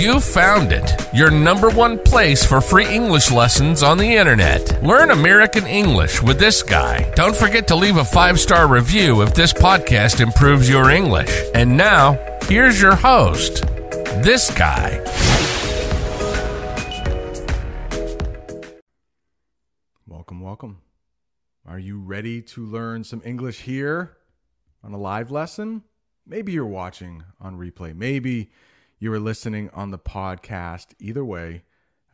[0.00, 4.82] You found it, your number one place for free English lessons on the internet.
[4.82, 7.12] Learn American English with this guy.
[7.16, 11.28] Don't forget to leave a five star review if this podcast improves your English.
[11.54, 13.66] And now, here's your host,
[14.24, 15.04] this guy.
[20.06, 20.80] Welcome, welcome.
[21.66, 24.16] Are you ready to learn some English here
[24.82, 25.82] on a live lesson?
[26.26, 27.94] Maybe you're watching on replay.
[27.94, 28.50] Maybe
[29.02, 30.88] you are listening on the podcast.
[30.98, 31.64] Either way,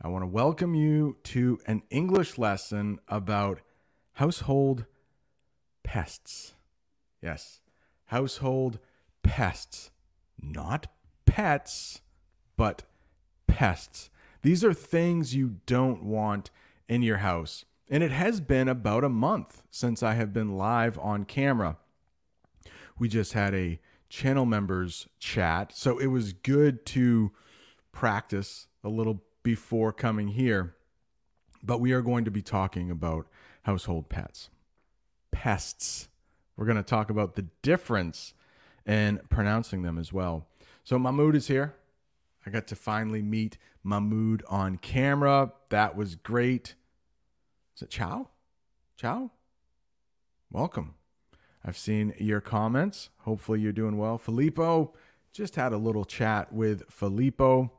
[0.01, 3.59] I want to welcome you to an English lesson about
[4.13, 4.85] household
[5.83, 6.53] pests.
[7.21, 7.59] Yes,
[8.05, 8.79] household
[9.21, 9.91] pests.
[10.41, 10.87] Not
[11.25, 11.99] pets,
[12.55, 12.83] but
[13.47, 14.09] pests.
[14.41, 16.51] These are things you don't want
[16.87, 17.65] in your house.
[17.89, 21.75] And it has been about a month since I have been live on camera.
[22.97, 27.31] We just had a channel members chat, so it was good to
[27.91, 30.75] practice a little before coming here.
[31.63, 33.27] But we are going to be talking about
[33.63, 34.49] household pets,
[35.31, 36.07] pests.
[36.55, 38.33] We're going to talk about the difference
[38.85, 40.47] in pronouncing them as well.
[40.83, 41.75] So Mahmoud is here.
[42.45, 45.51] I got to finally meet Mahmoud on camera.
[45.69, 46.75] That was great.
[47.75, 48.29] Is it Chow?
[48.95, 49.31] Chow?
[50.49, 50.96] Welcome.
[51.67, 53.09] I've seen your comments.
[53.19, 54.17] Hopefully you're doing well.
[54.17, 54.93] Filippo,
[55.33, 57.73] just had a little chat with Filippo.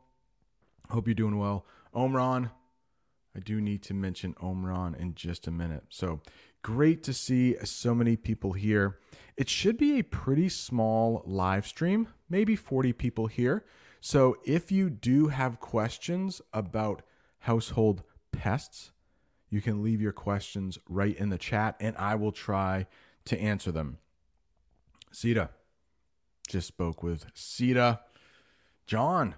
[0.90, 1.64] Hope you're doing well.
[1.94, 2.50] Omron,
[3.34, 5.84] I do need to mention Omron in just a minute.
[5.88, 6.20] So
[6.60, 8.98] great to see so many people here.
[9.38, 13.64] It should be a pretty small live stream, maybe 40 people here.
[14.02, 17.00] So if you do have questions about
[17.38, 18.92] household pests,
[19.48, 22.86] you can leave your questions right in the chat and I will try
[23.28, 23.98] to answer them.
[25.12, 25.50] Sita
[26.48, 28.00] just spoke with Sita.
[28.86, 29.34] John,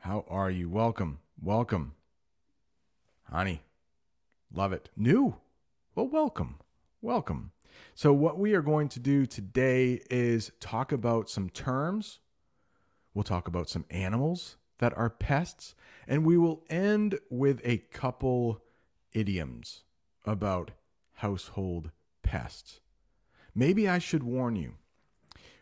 [0.00, 0.68] how are you?
[0.68, 1.18] Welcome.
[1.40, 1.94] Welcome.
[3.24, 3.62] Honey,
[4.52, 4.90] love it.
[4.94, 5.36] New.
[5.94, 6.58] Well, welcome.
[7.00, 7.52] Welcome.
[7.94, 12.20] So, what we are going to do today is talk about some terms.
[13.14, 15.74] We'll talk about some animals that are pests,
[16.06, 18.60] and we will end with a couple
[19.14, 19.84] idioms
[20.26, 20.72] about
[21.14, 21.92] household
[22.22, 22.81] pests.
[23.54, 24.74] Maybe I should warn you.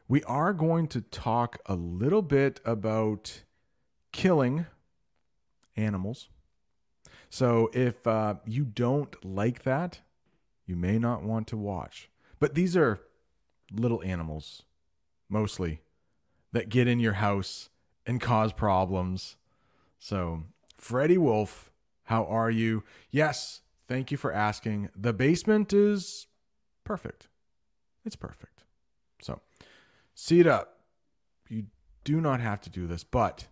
[0.09, 3.43] We are going to talk a little bit about
[4.13, 4.67] killing
[5.77, 6.29] animals.
[7.29, 10.01] So if uh, you don't like that,
[10.67, 12.11] you may not want to watch.
[12.41, 13.01] But these are
[13.73, 14.63] little animals,
[15.29, 15.81] mostly,
[16.53, 17.69] that get in your house
[18.07, 19.37] and cause problems.
[19.99, 20.45] So,
[20.79, 21.71] Freddie Wolf
[22.11, 22.83] how are you?
[23.13, 24.91] Yes, thank you for asking.
[24.97, 26.27] The basement is
[26.83, 27.29] perfect.
[28.11, 28.65] It's perfect.
[29.23, 29.41] So,
[30.17, 30.67] Sita.
[31.49, 31.67] You
[32.03, 33.47] do not have to do this, but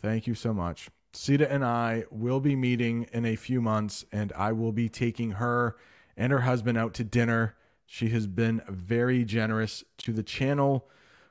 [0.00, 0.88] thank you so much.
[1.12, 5.32] Sita and I will be meeting in a few months, and I will be taking
[5.32, 5.76] her
[6.16, 7.54] and her husband out to dinner.
[7.86, 10.88] She has been very generous to the channel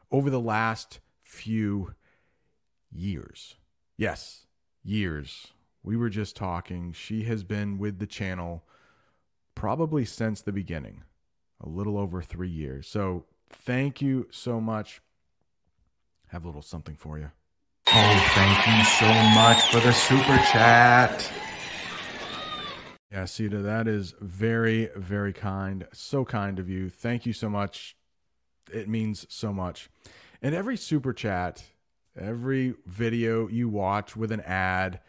[0.10, 1.96] over the last few
[2.90, 3.58] years.
[3.98, 4.46] Yes,
[4.86, 5.48] years.
[5.84, 6.94] We were just talking.
[6.94, 8.64] She has been with the channel
[9.54, 11.04] probably since the beginning,
[11.64, 12.88] a little over three years.
[12.88, 15.02] So thank you so much.
[16.28, 17.32] Have a little something for you.
[17.88, 21.32] Oh, thank you so much for the super chat.
[23.12, 25.86] Yeah, Sita, that is very, very kind.
[25.92, 26.90] So kind of you.
[26.90, 27.98] Thank you so much.
[28.72, 29.90] It means so much.
[30.42, 31.62] And every super chat,
[32.18, 35.02] every video you watch with an ad,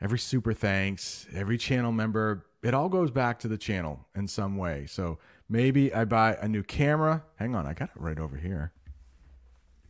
[0.00, 4.56] every super thanks, every channel member, it all goes back to the channel in some
[4.56, 4.86] way.
[4.86, 5.18] So
[5.52, 7.22] maybe I buy a new camera.
[7.36, 8.72] Hang on, I got it right over here.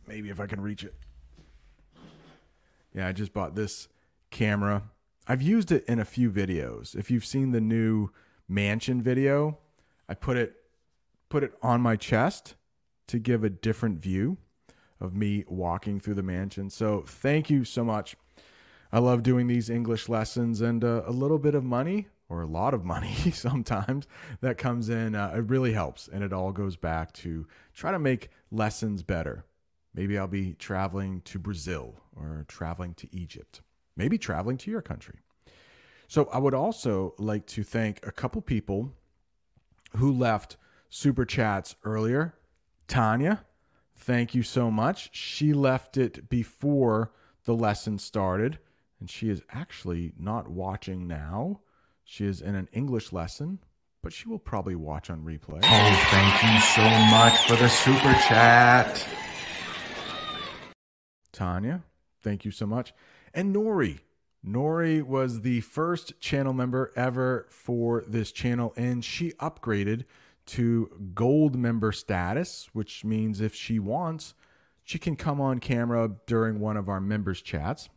[0.05, 0.93] Maybe if I can reach it.
[2.93, 3.87] Yeah, I just bought this
[4.29, 4.83] camera.
[5.25, 6.95] I've used it in a few videos.
[6.95, 8.09] If you've seen the new
[8.49, 9.57] mansion video,
[10.09, 10.53] I put it
[11.29, 12.55] put it on my chest
[13.07, 14.37] to give a different view
[14.99, 16.69] of me walking through the mansion.
[16.69, 18.15] So, thank you so much
[18.93, 22.47] I love doing these English lessons and uh, a little bit of money or a
[22.47, 24.07] lot of money sometimes
[24.41, 25.13] that comes in.
[25.13, 26.07] Uh, it really helps.
[26.07, 29.45] And it all goes back to try to make lessons better.
[29.93, 33.61] Maybe I'll be traveling to Brazil or traveling to Egypt,
[33.95, 35.19] maybe traveling to your country.
[36.07, 38.91] So I would also like to thank a couple people
[39.97, 40.57] who left
[40.89, 42.33] super chats earlier.
[42.87, 43.45] Tanya,
[43.95, 45.15] thank you so much.
[45.15, 47.11] She left it before
[47.45, 48.57] the lesson started
[48.99, 51.59] and she is actually not watching now.
[52.03, 53.59] She is in an English lesson,
[54.01, 55.61] but she will probably watch on replay.
[55.63, 59.05] Oh, thank you so much for the super chat.
[61.31, 61.83] Tanya,
[62.23, 62.93] Thank you so much.
[63.33, 63.99] And Nori.
[64.45, 70.05] Nori was the first channel member ever for this channel, and she upgraded
[70.45, 74.33] to gold member status, which means if she wants,
[74.83, 77.89] she can come on camera during one of our members' chats.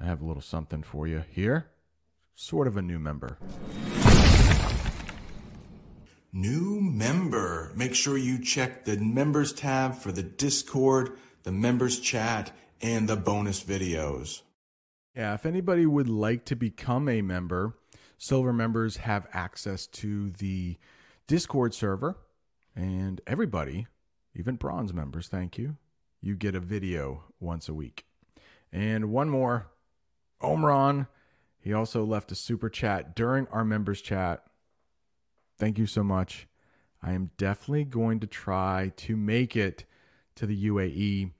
[0.00, 1.66] I have a little something for you here.
[2.34, 3.38] Sort of a new member.
[6.32, 7.72] New member.
[7.76, 13.16] Make sure you check the members tab for the Discord, the members chat, and the
[13.16, 14.42] bonus videos.
[15.14, 17.76] Yeah, if anybody would like to become a member,
[18.16, 20.78] silver members have access to the
[21.26, 22.16] Discord server,
[22.74, 23.86] and everybody,
[24.34, 25.76] even bronze members, thank you,
[26.22, 28.06] you get a video once a week.
[28.72, 29.66] And one more,
[30.40, 31.08] Omron,
[31.62, 34.42] he also left a super chat during our members chat.
[35.58, 36.48] Thank you so much.
[37.00, 39.84] I am definitely going to try to make it
[40.34, 41.30] to the UAE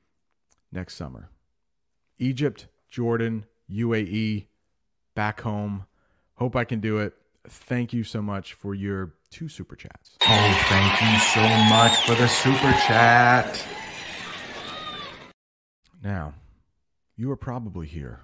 [0.71, 1.29] next summer.
[2.19, 4.47] Egypt, Jordan, UAE,
[5.17, 5.87] back home.
[6.35, 7.15] Hope I can do it.
[7.49, 10.17] Thank you so much for your two super chats.
[10.23, 13.65] Oh, thank you so much for the super chat.
[16.01, 16.35] Now,
[17.17, 18.21] you are probably here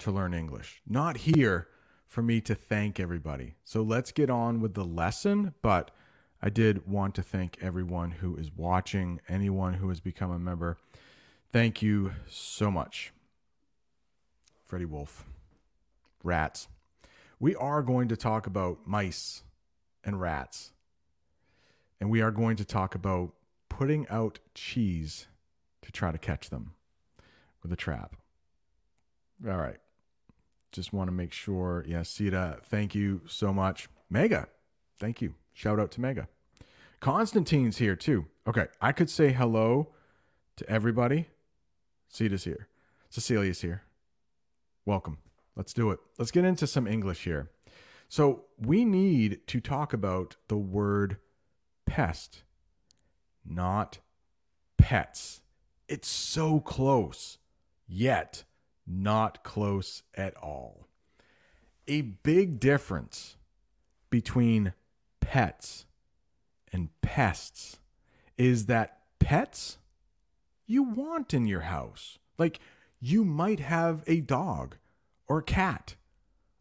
[0.00, 1.68] to learn English, not here
[2.06, 3.54] for me to thank everybody.
[3.64, 5.54] So let's get on with the lesson.
[5.62, 5.90] But
[6.40, 10.76] I did want to thank everyone who is watching, anyone who has become a member.
[11.52, 13.12] Thank you so much.
[14.64, 15.24] Freddie Wolf.
[16.22, 16.68] Rats.
[17.40, 19.42] We are going to talk about mice
[20.04, 20.72] and rats.
[22.00, 23.32] And we are going to talk about
[23.68, 25.26] putting out cheese
[25.82, 26.74] to try to catch them
[27.62, 28.16] with a trap.
[29.46, 29.78] All right.
[30.74, 31.84] Just want to make sure.
[31.86, 33.88] Yeah, Sita, thank you so much.
[34.10, 34.48] Mega,
[34.98, 35.34] thank you.
[35.52, 36.26] Shout out to Mega.
[36.98, 38.26] Constantine's here too.
[38.44, 39.90] Okay, I could say hello
[40.56, 41.28] to everybody.
[42.08, 42.66] Sita's here.
[43.08, 43.84] Cecilia's here.
[44.84, 45.18] Welcome.
[45.54, 46.00] Let's do it.
[46.18, 47.50] Let's get into some English here.
[48.08, 51.18] So, we need to talk about the word
[51.86, 52.42] pest,
[53.46, 53.98] not
[54.76, 55.40] pets.
[55.88, 57.38] It's so close,
[57.86, 58.42] yet
[58.86, 60.86] not close at all.
[61.86, 63.36] A big difference
[64.10, 64.72] between
[65.20, 65.86] pets
[66.72, 67.78] and pests
[68.36, 69.78] is that pets
[70.66, 72.18] you want in your house.
[72.38, 72.60] Like
[73.00, 74.76] you might have a dog
[75.26, 75.96] or a cat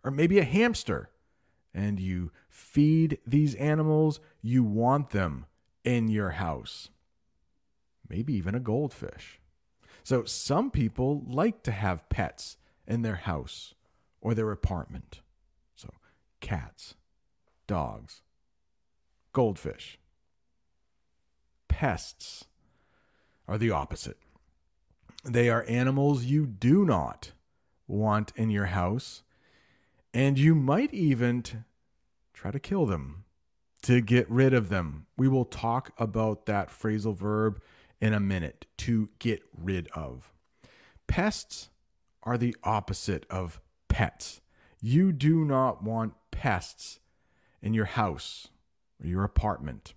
[0.03, 1.09] or maybe a hamster
[1.73, 5.45] and you feed these animals, you want them
[5.83, 6.89] in your house.
[8.07, 9.39] Maybe even a goldfish.
[10.03, 12.57] So some people like to have pets
[12.87, 13.73] in their house
[14.21, 15.21] or their apartment.
[15.75, 15.89] So
[16.41, 16.95] cats,
[17.67, 18.21] dogs,
[19.31, 19.97] goldfish.
[21.69, 22.45] Pests
[23.47, 24.17] are the opposite.
[25.23, 27.31] They are animals you do not
[27.87, 29.23] want in your house,
[30.13, 31.57] and you might even t-
[32.33, 33.23] try to kill them
[33.83, 35.05] to get rid of them.
[35.17, 37.61] We will talk about that phrasal verb
[38.03, 40.33] in a minute to get rid of.
[41.07, 41.69] Pests
[42.23, 44.41] are the opposite of pets.
[44.81, 46.99] You do not want pests
[47.61, 48.49] in your house
[49.01, 49.93] or your apartment.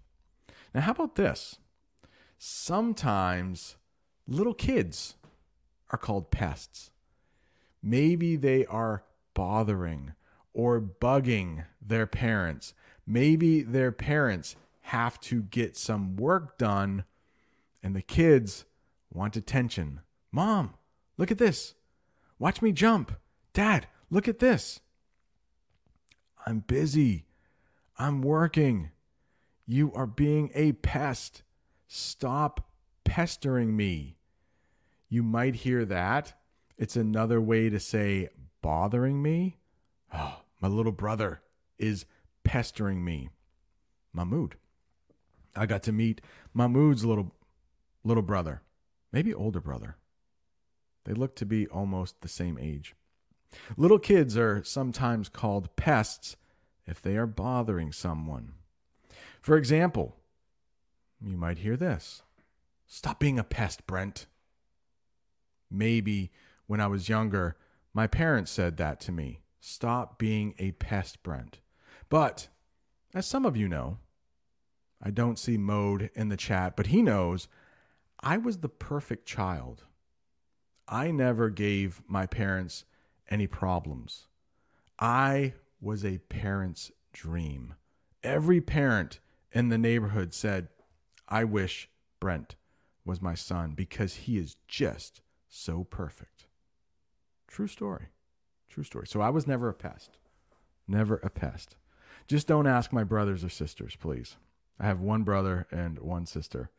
[0.72, 1.58] Now, how about this?
[2.38, 3.74] Sometimes
[4.28, 5.16] little kids
[5.90, 6.92] are called pests.
[7.82, 9.02] Maybe they are
[9.34, 10.12] bothering
[10.54, 12.72] or bugging their parents.
[13.04, 17.02] Maybe their parents have to get some work done
[17.86, 18.64] and the kids
[19.12, 20.00] want attention.
[20.32, 20.74] Mom,
[21.16, 21.74] look at this.
[22.36, 23.12] Watch me jump.
[23.52, 24.80] Dad, look at this.
[26.44, 27.26] I'm busy.
[27.96, 28.90] I'm working.
[29.68, 31.44] You are being a pest.
[31.86, 32.68] Stop
[33.04, 34.16] pestering me.
[35.08, 36.34] You might hear that.
[36.76, 38.30] It's another way to say
[38.62, 39.58] bothering me.
[40.12, 41.40] Oh, my little brother
[41.78, 42.04] is
[42.42, 43.28] pestering me.
[44.12, 44.56] Mahmoud.
[45.54, 46.20] I got to meet
[46.52, 47.35] Mahmoud's little
[48.06, 48.62] little brother,
[49.12, 49.96] maybe older brother.
[51.04, 52.94] They look to be almost the same age.
[53.76, 56.36] Little kids are sometimes called pests
[56.86, 58.52] if they are bothering someone.
[59.42, 60.16] For example,
[61.20, 62.22] you might hear this
[62.86, 64.26] Stop being a pest, Brent.
[65.68, 66.30] Maybe
[66.66, 67.56] when I was younger,
[67.92, 69.40] my parents said that to me.
[69.58, 71.58] Stop being a pest, Brent.
[72.08, 72.46] But,
[73.12, 73.98] as some of you know,
[75.02, 77.48] I don't see Mode in the chat, but he knows
[78.20, 79.84] I was the perfect child.
[80.88, 82.84] I never gave my parents
[83.28, 84.26] any problems.
[84.98, 87.74] I was a parent's dream.
[88.22, 89.20] Every parent
[89.52, 90.68] in the neighborhood said,
[91.28, 91.88] I wish
[92.20, 92.56] Brent
[93.04, 96.46] was my son because he is just so perfect.
[97.46, 98.06] True story.
[98.68, 99.06] True story.
[99.06, 100.18] So I was never a pest.
[100.88, 101.76] Never a pest.
[102.26, 104.36] Just don't ask my brothers or sisters, please.
[104.78, 106.70] I have one brother and one sister.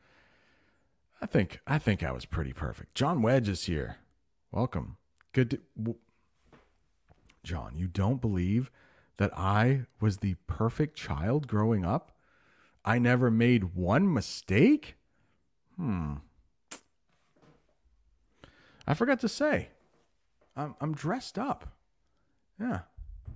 [1.21, 2.95] I think I think I was pretty perfect.
[2.95, 3.97] John Wedge is here.
[4.51, 4.97] Welcome.
[5.33, 5.99] Good to, w-
[7.43, 8.71] John, you don't believe
[9.17, 12.11] that I was the perfect child growing up?
[12.85, 14.95] I never made one mistake?
[15.75, 16.15] Hmm.
[18.85, 19.69] I forgot to say,
[20.55, 21.75] I'm, I'm dressed up.
[22.59, 22.81] Yeah,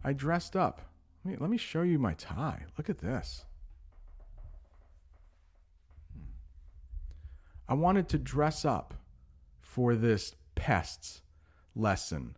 [0.04, 0.82] I dressed up.
[1.26, 2.64] Let me, let me show you my tie.
[2.78, 3.46] Look at this.
[7.72, 8.96] I wanted to dress up
[9.62, 11.22] for this pests
[11.74, 12.36] lesson.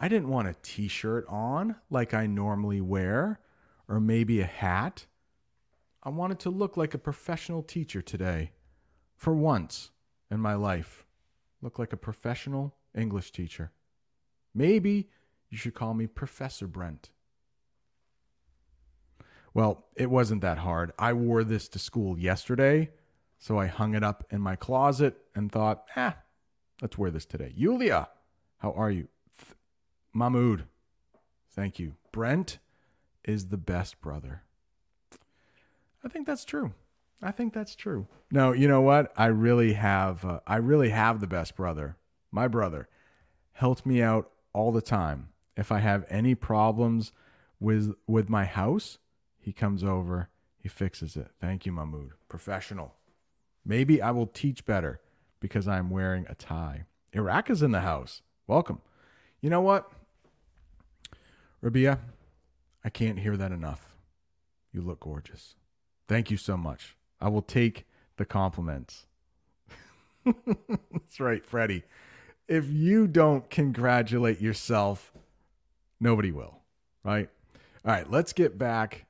[0.00, 3.38] I didn't want a t shirt on like I normally wear,
[3.86, 5.06] or maybe a hat.
[6.02, 8.50] I wanted to look like a professional teacher today.
[9.14, 9.92] For once
[10.32, 11.06] in my life,
[11.60, 13.70] look like a professional English teacher.
[14.52, 15.10] Maybe
[15.48, 17.10] you should call me Professor Brent.
[19.54, 20.90] Well, it wasn't that hard.
[20.98, 22.90] I wore this to school yesterday,
[23.42, 26.12] so I hung it up in my closet and thought, eh,
[26.80, 27.52] let's wear this today.
[27.56, 28.08] Yulia,
[28.58, 29.08] how are you?
[29.36, 29.56] Th-
[31.50, 31.94] thank you.
[32.12, 32.60] Brent
[33.24, 34.42] is the best brother.
[36.04, 36.72] I think that's true.
[37.20, 38.06] I think that's true.
[38.30, 39.12] No, you know what?
[39.16, 40.24] I really have.
[40.24, 41.96] Uh, I really have the best brother.
[42.30, 42.88] My brother
[43.54, 45.30] helped me out all the time.
[45.56, 47.10] If I have any problems
[47.58, 48.98] with with my house,
[49.40, 51.32] he comes over, he fixes it.
[51.40, 52.12] Thank you, Mahmood.
[52.28, 52.94] Professional.
[53.64, 55.00] Maybe I will teach better
[55.40, 56.84] because I'm wearing a tie.
[57.12, 58.22] Iraq is in the house.
[58.46, 58.80] Welcome.
[59.40, 59.90] You know what?
[61.60, 61.98] Rabia,
[62.84, 63.94] I can't hear that enough.
[64.72, 65.54] You look gorgeous.
[66.08, 66.96] Thank you so much.
[67.20, 69.06] I will take the compliments.
[70.24, 71.84] That's right, Freddie.
[72.48, 75.12] If you don't congratulate yourself,
[76.00, 76.58] nobody will,
[77.04, 77.28] right?
[77.84, 79.06] All right, let's get back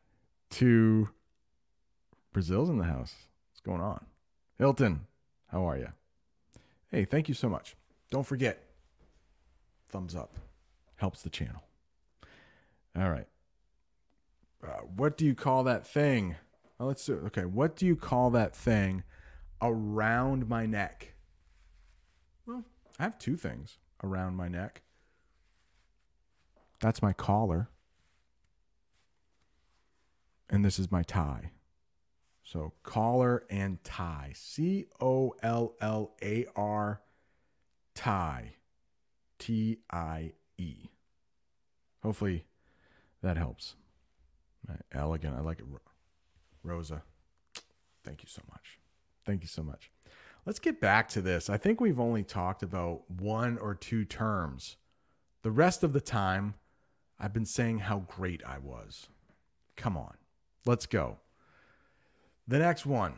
[0.51, 1.09] to
[2.33, 3.15] Brazil's in the house.
[3.51, 4.05] What's going on?
[4.63, 5.09] Hilton,
[5.49, 5.89] how are you?
[6.89, 7.75] Hey, thank you so much.
[8.13, 8.63] Don't forget,
[9.89, 10.37] thumbs up
[10.95, 11.65] helps the channel.
[12.97, 13.27] All right.
[14.65, 16.37] Uh, what do you call that thing?
[16.79, 17.25] Oh, let's do it.
[17.25, 17.45] Okay.
[17.45, 19.03] What do you call that thing
[19.61, 21.15] around my neck?
[22.47, 22.63] Well,
[23.01, 24.83] I have two things around my neck.
[26.79, 27.69] That's my collar.
[30.49, 31.51] And this is my tie.
[32.53, 34.33] So collar and tie.
[34.35, 37.01] C O L L A R
[37.95, 38.57] tie.
[39.39, 40.91] T I E.
[42.03, 42.45] Hopefully
[43.23, 43.77] that helps.
[44.93, 45.35] Elegant.
[45.35, 45.65] I like it.
[46.63, 47.03] Rosa,
[48.05, 48.79] thank you so much.
[49.25, 49.91] Thank you so much.
[50.45, 51.49] Let's get back to this.
[51.49, 54.77] I think we've only talked about one or two terms.
[55.41, 56.55] The rest of the time,
[57.19, 59.07] I've been saying how great I was.
[59.77, 60.17] Come on,
[60.67, 61.17] let's go.
[62.53, 63.15] The next one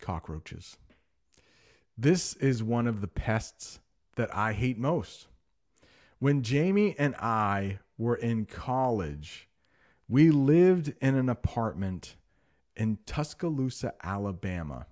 [0.00, 0.76] cockroaches.
[1.96, 3.78] This is one of the pests
[4.16, 5.28] that I hate most.
[6.18, 9.48] When Jamie and I were in college,
[10.08, 12.16] we lived in an apartment
[12.74, 14.86] in Tuscaloosa, Alabama.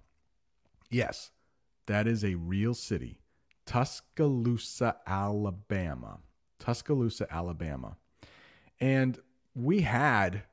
[0.88, 1.32] Yes,
[1.86, 3.18] that is a real city.
[3.64, 6.20] Tuscaloosa, Alabama.
[6.60, 7.96] Tuscaloosa, Alabama.
[8.78, 9.18] And
[9.52, 10.44] we had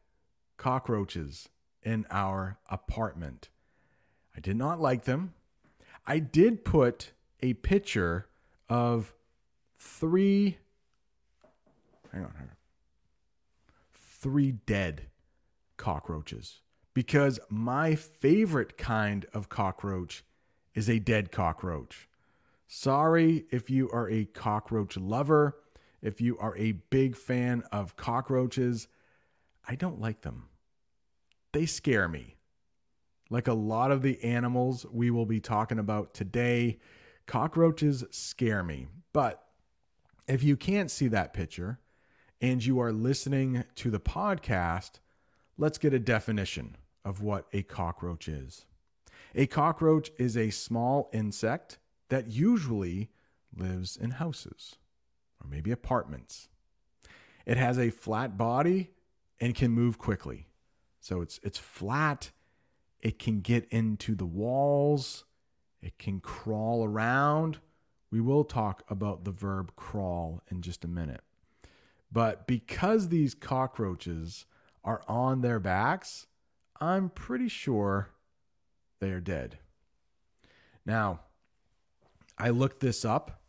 [0.58, 1.50] cockroaches
[1.84, 3.50] in our apartment.
[4.36, 5.34] I did not like them.
[6.06, 7.12] I did put
[7.42, 8.28] a picture
[8.70, 9.14] of
[9.78, 10.58] three
[12.12, 12.56] hang on, hang on.
[13.94, 15.08] Three dead
[15.78, 16.62] cockroaches
[16.94, 20.24] because my favorite kind of cockroach
[20.74, 22.08] is a dead cockroach.
[22.68, 25.58] Sorry if you are a cockroach lover,
[26.02, 28.88] if you are a big fan of cockroaches,
[29.68, 30.50] I don't like them.
[31.54, 32.36] They scare me.
[33.30, 36.80] Like a lot of the animals we will be talking about today,
[37.28, 38.88] cockroaches scare me.
[39.14, 39.44] But
[40.28, 41.80] if you can't see that picture
[42.42, 44.94] and you are listening to the podcast,
[45.58, 48.66] let's get a definition of what a cockroach is.
[49.36, 51.78] A cockroach is a small insect
[52.10, 53.10] that usually
[53.56, 54.76] lives in houses
[55.44, 56.50] or maybe apartments.
[57.46, 58.90] It has a flat body
[59.40, 60.48] and can move quickly.
[61.04, 62.32] So it's it's flat,
[63.02, 65.26] it can get into the walls,
[65.82, 67.60] it can crawl around.
[68.10, 71.20] We will talk about the verb crawl in just a minute.
[72.10, 74.46] But because these cockroaches
[74.86, 76.28] are on their backs,
[76.80, 78.12] I'm pretty sure
[79.02, 79.58] they are dead.
[80.86, 81.20] Now,
[82.38, 83.42] I looked this up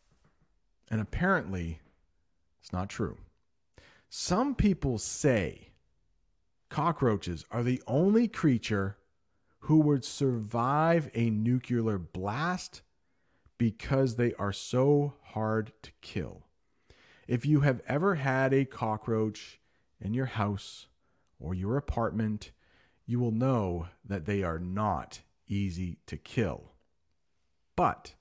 [0.90, 1.80] And apparently,
[2.60, 3.16] it's not true.
[4.08, 5.68] Some people say
[6.74, 8.96] cockroaches are the only creature
[9.60, 12.82] who would survive a nuclear blast
[13.58, 16.42] because they are so hard to kill.
[17.28, 19.60] If you have ever had a cockroach
[20.00, 20.88] in your house
[21.38, 22.50] or your apartment,
[23.06, 26.72] you will know that they are not easy to kill.
[27.76, 28.14] But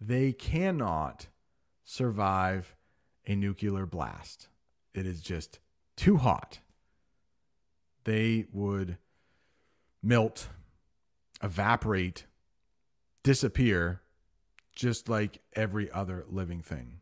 [0.00, 1.26] they cannot
[1.84, 2.76] survive
[3.26, 4.46] a nuclear blast.
[4.94, 5.58] It is just
[5.96, 6.60] too hot.
[8.04, 8.96] They would
[10.02, 10.48] melt,
[11.42, 12.24] evaporate,
[13.22, 14.00] disappear,
[14.74, 17.00] just like every other living thing.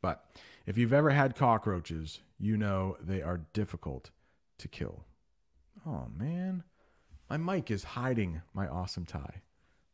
[0.00, 0.24] But
[0.66, 4.10] if you've ever had cockroaches, you know they are difficult
[4.58, 5.04] to kill.
[5.86, 6.62] Oh, man.
[7.28, 9.42] My mic is hiding my awesome tie.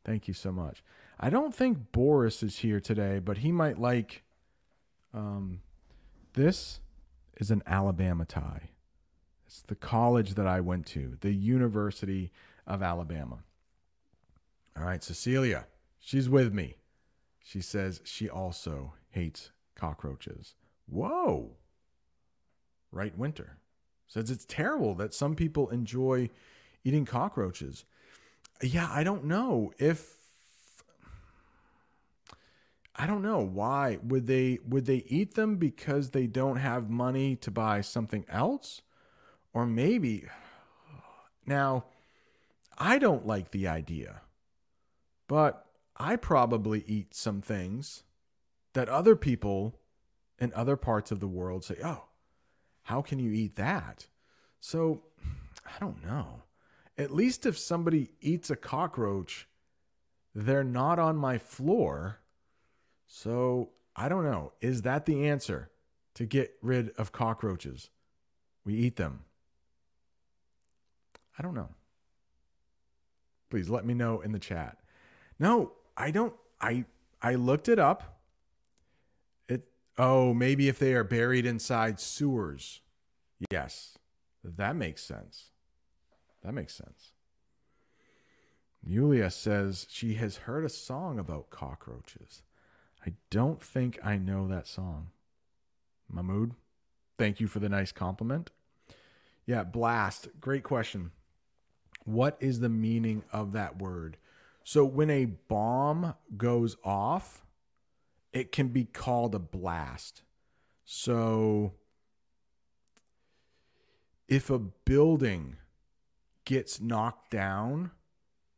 [0.04, 0.82] Thank you so much.
[1.18, 4.22] I don't think Boris is here today, but he might like
[5.12, 5.60] um,
[6.34, 6.80] this
[7.36, 8.70] is an Alabama tie.
[9.50, 12.30] It's the college that I went to, the University
[12.68, 13.40] of Alabama.
[14.78, 15.66] All right, Cecilia,
[15.98, 16.76] she's with me.
[17.42, 20.54] She says she also hates cockroaches.
[20.86, 21.56] Whoa.
[22.92, 23.56] Right, Winter
[24.06, 26.30] says it's terrible that some people enjoy
[26.84, 27.84] eating cockroaches.
[28.62, 30.14] Yeah, I don't know if
[32.94, 37.34] I don't know why would they would they eat them because they don't have money
[37.34, 38.82] to buy something else
[39.52, 40.24] or maybe
[41.46, 41.84] now
[42.78, 44.22] I don't like the idea
[45.28, 45.66] but
[45.96, 48.04] I probably eat some things
[48.72, 49.78] that other people
[50.38, 52.04] in other parts of the world say oh
[52.82, 54.06] how can you eat that
[54.60, 55.02] so
[55.66, 56.42] I don't know
[56.96, 59.48] at least if somebody eats a cockroach
[60.34, 62.20] they're not on my floor
[63.12, 64.52] so I don't know.
[64.60, 65.70] Is that the answer
[66.14, 67.90] to get rid of cockroaches?
[68.64, 69.24] We eat them.
[71.40, 71.70] I don't know.
[73.48, 74.76] Please let me know in the chat.
[75.38, 76.34] No, I don't.
[76.60, 76.84] I
[77.22, 78.20] I looked it up.
[79.48, 82.82] It oh maybe if they are buried inside sewers.
[83.50, 83.96] Yes,
[84.44, 85.46] that makes sense.
[86.44, 87.12] That makes sense.
[88.84, 92.42] Yulia says she has heard a song about cockroaches.
[93.06, 95.08] I don't think I know that song.
[96.06, 96.52] Mahmood,
[97.18, 98.50] thank you for the nice compliment.
[99.46, 100.28] Yeah, blast.
[100.38, 101.12] Great question.
[102.04, 104.16] What is the meaning of that word?
[104.64, 107.44] So, when a bomb goes off,
[108.32, 110.22] it can be called a blast.
[110.84, 111.74] So,
[114.28, 115.56] if a building
[116.44, 117.90] gets knocked down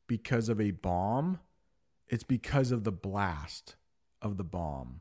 [0.07, 1.38] because of a bomb,
[2.09, 3.76] it's because of the blast
[4.20, 5.00] of the bomb.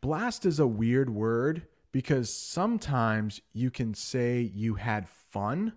[0.00, 5.72] Blast is a weird word because sometimes you can say you had fun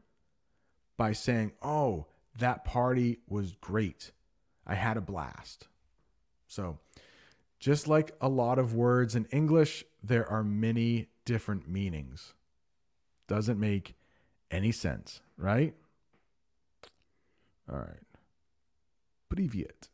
[0.98, 2.08] by saying, oh,
[2.38, 4.12] that party was great.
[4.66, 5.68] I had a blast.
[6.48, 6.80] So,
[7.60, 12.34] just like a lot of words in English, there are many different meanings.
[13.28, 13.96] Doesn't make
[14.52, 15.74] any sense, right?
[17.72, 18.08] All right.
[19.30, 19.90] Privyet.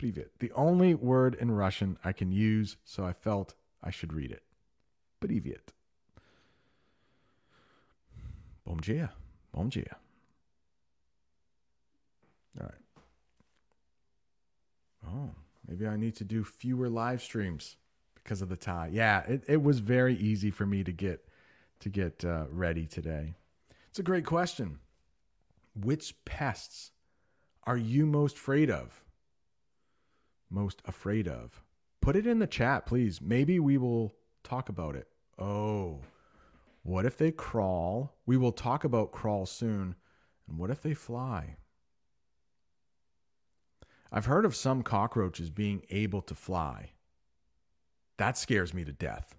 [0.00, 0.28] Privyet.
[0.40, 4.42] The only word in Russian I can use, so I felt I should read it.
[5.20, 5.72] Privyet.
[8.66, 9.12] Bom dia.
[9.52, 9.96] Bom dia.
[12.60, 12.74] All right.
[15.06, 15.30] Oh,
[15.68, 17.76] maybe I need to do fewer live streams
[18.14, 18.90] because of the tie.
[18.92, 21.28] Yeah, it, it was very easy for me to get
[21.80, 23.34] to get uh, ready today.
[23.90, 24.78] It's a great question.
[25.74, 26.92] Which pests
[27.64, 29.04] are you most afraid of?
[30.54, 31.62] most afraid of?
[32.00, 33.20] Put it in the chat, please.
[33.20, 35.08] Maybe we will talk about it.
[35.38, 36.00] Oh,
[36.82, 38.14] what if they crawl?
[38.24, 39.96] We will talk about crawl soon.
[40.48, 41.56] And what if they fly?
[44.16, 46.92] I've heard of some cockroaches being able to fly.
[48.16, 49.34] That scares me to death.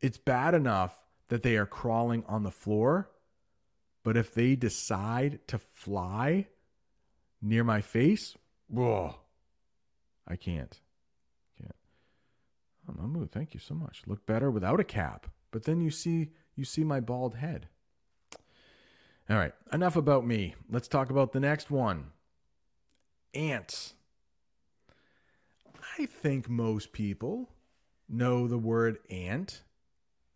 [0.00, 3.10] It's bad enough that they are crawling on the floor,
[4.02, 6.46] but if they decide to fly
[7.42, 8.34] near my face,
[8.68, 9.16] whoa,
[10.26, 10.80] I can't.
[11.60, 11.76] Can't.
[12.88, 14.04] Oh, thank you so much.
[14.06, 15.26] Look better without a cap.
[15.50, 17.68] But then you see you see my bald head.
[19.28, 20.54] All right, enough about me.
[20.70, 22.12] Let's talk about the next one.
[23.36, 23.94] Ants.
[25.98, 27.50] I think most people
[28.08, 29.62] know the word ant.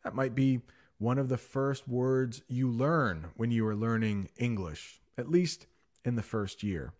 [0.05, 0.61] That might be
[0.99, 5.67] one of the first words you learn when you are learning English, at least
[6.05, 6.93] in the first year.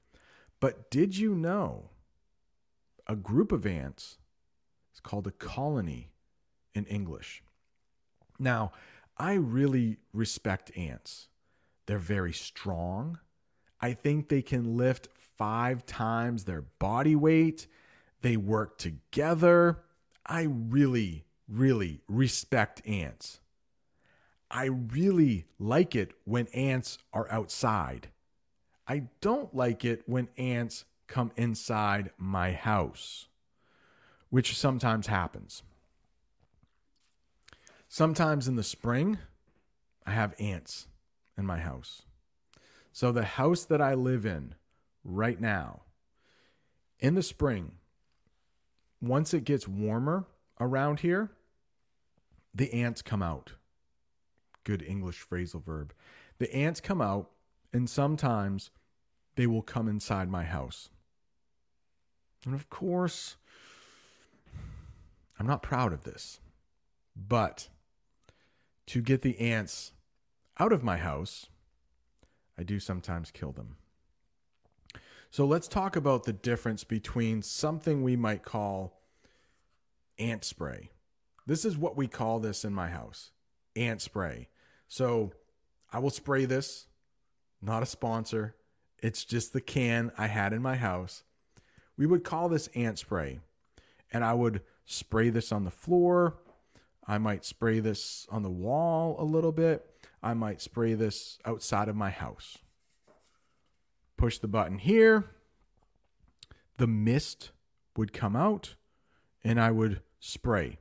[0.59, 1.91] But did you know
[3.07, 4.19] a group of ants
[4.95, 6.13] is called a colony
[6.75, 7.43] in English.
[8.39, 8.71] Now,
[9.19, 11.29] I really respect ants.
[11.87, 13.19] They're very strong.
[13.81, 15.09] I think they can lift
[15.41, 17.67] five times their body weight.
[18.21, 19.79] They work together.
[20.27, 23.41] I really, really respect ants.
[24.51, 28.09] I really like it when ants are outside.
[28.87, 33.27] I don't like it when ants come inside my house,
[34.29, 35.63] which sometimes happens.
[37.89, 39.17] Sometimes in the spring,
[40.05, 40.87] I have ants
[41.39, 42.03] in my house.
[42.93, 44.55] So, the house that I live in
[45.05, 45.83] right now,
[46.99, 47.73] in the spring,
[49.01, 50.27] once it gets warmer
[50.59, 51.31] around here,
[52.55, 53.53] the ants come out.
[54.65, 55.95] Good English phrasal verb.
[56.39, 57.31] The ants come out,
[57.73, 58.71] and sometimes
[59.37, 60.91] they will come inside my house.
[62.45, 63.37] And of course,
[65.39, 66.41] I'm not proud of this,
[67.17, 67.69] but
[68.87, 69.93] to get the ants
[70.59, 71.47] out of my house,
[72.59, 73.77] I do sometimes kill them.
[75.33, 79.01] So let's talk about the difference between something we might call
[80.19, 80.91] ant spray.
[81.47, 83.31] This is what we call this in my house
[83.77, 84.49] ant spray.
[84.89, 85.33] So
[85.93, 86.89] I will spray this,
[87.63, 88.57] not a sponsor.
[88.99, 91.23] It's just the can I had in my house.
[91.97, 93.39] We would call this ant spray.
[94.13, 96.39] And I would spray this on the floor.
[97.07, 99.87] I might spray this on the wall a little bit.
[100.23, 102.59] I might spray this outside of my house.
[104.21, 105.31] Push the button here.
[106.77, 107.53] The mist
[107.97, 108.75] would come out
[109.43, 110.79] and I would spray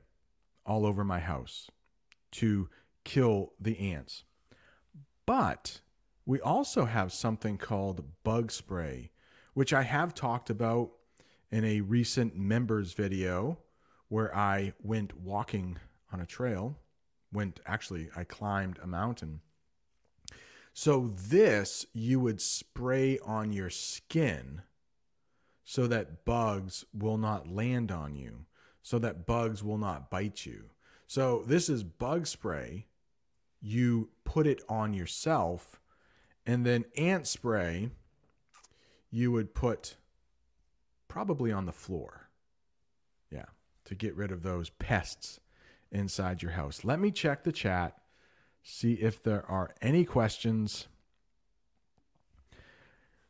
[0.66, 1.70] all over my house
[2.32, 2.68] to
[3.02, 4.24] kill the ants.
[5.24, 5.80] But
[6.26, 9.10] we also have something called bug spray,
[9.54, 10.90] which I have talked about
[11.50, 13.56] in a recent members video
[14.08, 15.78] where I went walking
[16.12, 16.76] on a trail.
[17.32, 19.40] Went actually, I climbed a mountain.
[20.72, 24.62] So, this you would spray on your skin
[25.64, 28.46] so that bugs will not land on you,
[28.82, 30.70] so that bugs will not bite you.
[31.06, 32.86] So, this is bug spray.
[33.60, 35.80] You put it on yourself,
[36.46, 37.90] and then ant spray
[39.10, 39.96] you would put
[41.08, 42.28] probably on the floor.
[43.30, 43.46] Yeah,
[43.84, 45.40] to get rid of those pests
[45.92, 46.84] inside your house.
[46.84, 47.99] Let me check the chat,
[48.62, 50.88] see if there are any questions.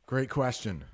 [0.07, 0.85] Great question.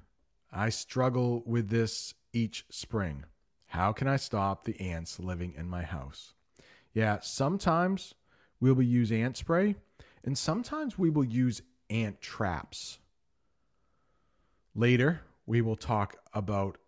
[0.53, 3.25] I struggle with this each spring.
[3.66, 6.35] How can I stop the ants living in my house?
[6.92, 8.14] Yeah, sometimes
[8.61, 9.77] we will use ant spray,
[10.25, 12.99] and sometimes we will use ant traps.
[14.75, 16.79] Later, we will talk about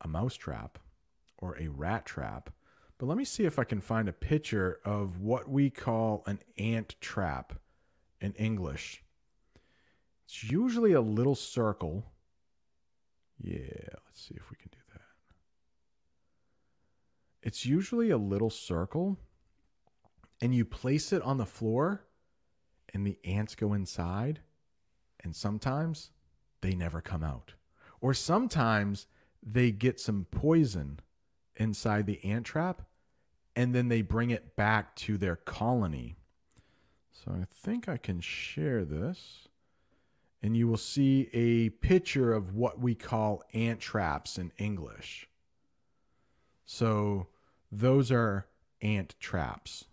[0.00, 0.78] a mouse trap
[1.38, 2.50] or a rat trap.
[3.00, 6.38] But let me see if I can find a picture of what we call an
[6.58, 7.54] ant trap
[8.20, 9.02] in English.
[10.26, 12.04] It's usually a little circle.
[13.38, 13.54] Yeah,
[14.04, 15.00] let's see if we can do that.
[17.42, 19.16] It's usually a little circle,
[20.42, 22.04] and you place it on the floor,
[22.92, 24.40] and the ants go inside,
[25.24, 26.10] and sometimes
[26.60, 27.54] they never come out.
[28.02, 29.06] Or sometimes
[29.42, 31.00] they get some poison
[31.56, 32.82] inside the ant trap
[33.56, 36.16] and then they bring it back to their colony.
[37.12, 39.48] So I think I can share this.
[40.42, 45.28] And you will see a picture of what we call ant traps in English.
[46.64, 47.26] So
[47.70, 48.46] those are
[48.80, 49.84] ant traps.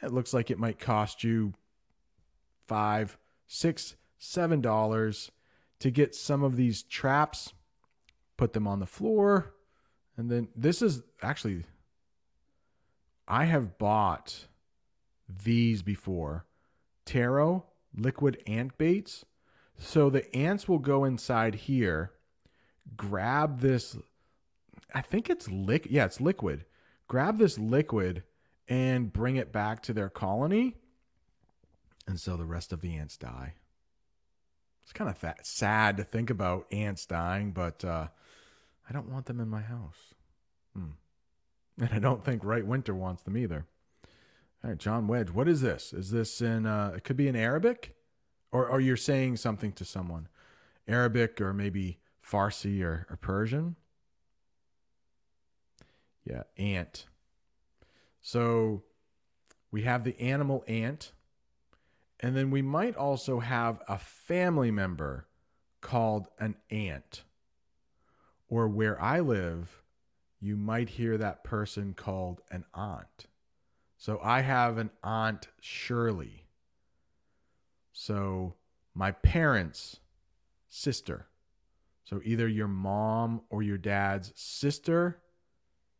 [0.00, 1.54] It looks like it might cost you
[2.68, 5.32] five, six, seven dollars
[5.80, 7.52] to get some of these traps,
[8.36, 9.54] put them on the floor,
[10.16, 11.64] and then this is actually
[13.32, 14.46] I have bought
[15.26, 16.44] these before.
[17.06, 17.64] Terro
[17.96, 19.24] liquid ant baits.
[19.78, 22.12] So the ants will go inside here,
[22.94, 23.96] grab this
[24.94, 25.90] I think it's liquid.
[25.90, 26.66] Yeah, it's liquid.
[27.08, 28.22] Grab this liquid
[28.68, 30.76] and bring it back to their colony.
[32.06, 33.54] And so the rest of the ants die.
[34.82, 38.08] It's kind of sad to think about ants dying, but uh,
[38.86, 40.12] I don't want them in my house.
[40.76, 40.90] Hmm.
[41.80, 43.66] And I don't think Right Winter wants them either.
[44.62, 45.92] All right, John Wedge, what is this?
[45.92, 47.96] Is this in, uh, it could be in Arabic?
[48.52, 50.28] Or, or you're saying something to someone?
[50.86, 53.76] Arabic or maybe Farsi or, or Persian?
[56.24, 57.06] Yeah, ant.
[58.20, 58.82] So
[59.70, 61.12] we have the animal ant
[62.22, 65.26] and then we might also have a family member
[65.80, 67.24] called an ant.
[68.48, 69.81] Or where I live,
[70.42, 73.28] you might hear that person called an aunt.
[73.96, 76.46] So I have an aunt Shirley.
[77.92, 78.54] So
[78.92, 80.00] my parents'
[80.68, 81.28] sister.
[82.02, 85.22] So either your mom or your dad's sister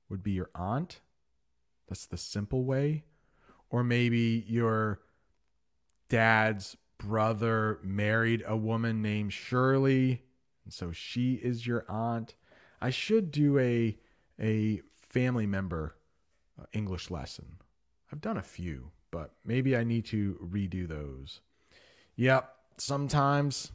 [0.09, 1.00] would be your aunt.
[1.88, 3.05] That's the simple way.
[3.70, 5.00] Or maybe your
[6.09, 10.24] dad's brother married a woman named Shirley,
[10.64, 12.35] and so she is your aunt.
[12.81, 13.96] I should do a
[14.42, 15.94] a family member
[16.61, 17.46] uh, English lesson.
[18.12, 21.40] I've done a few, but maybe I need to redo those.
[22.16, 23.72] Yep, sometimes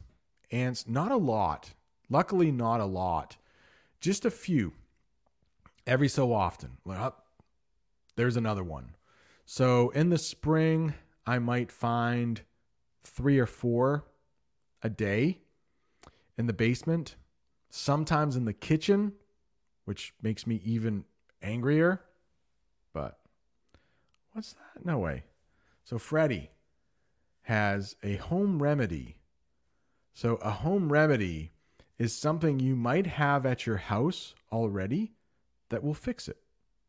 [0.50, 1.72] ants, not a lot.
[2.10, 3.36] Luckily, not a lot.
[4.00, 4.72] Just a few.
[5.86, 6.76] Every so often.
[6.86, 7.14] oh,
[8.16, 8.94] there's another one.
[9.46, 10.94] So in the spring,
[11.26, 12.42] I might find
[13.04, 14.04] three or four
[14.82, 15.38] a day
[16.36, 17.16] in the basement,
[17.70, 19.12] sometimes in the kitchen,
[19.88, 21.02] which makes me even
[21.40, 22.02] angrier.
[22.92, 23.18] But
[24.32, 24.84] what's that?
[24.84, 25.22] No way.
[25.82, 26.50] So Freddie
[27.44, 29.16] has a home remedy.
[30.12, 31.52] So a home remedy
[31.96, 35.12] is something you might have at your house already
[35.70, 36.36] that will fix it.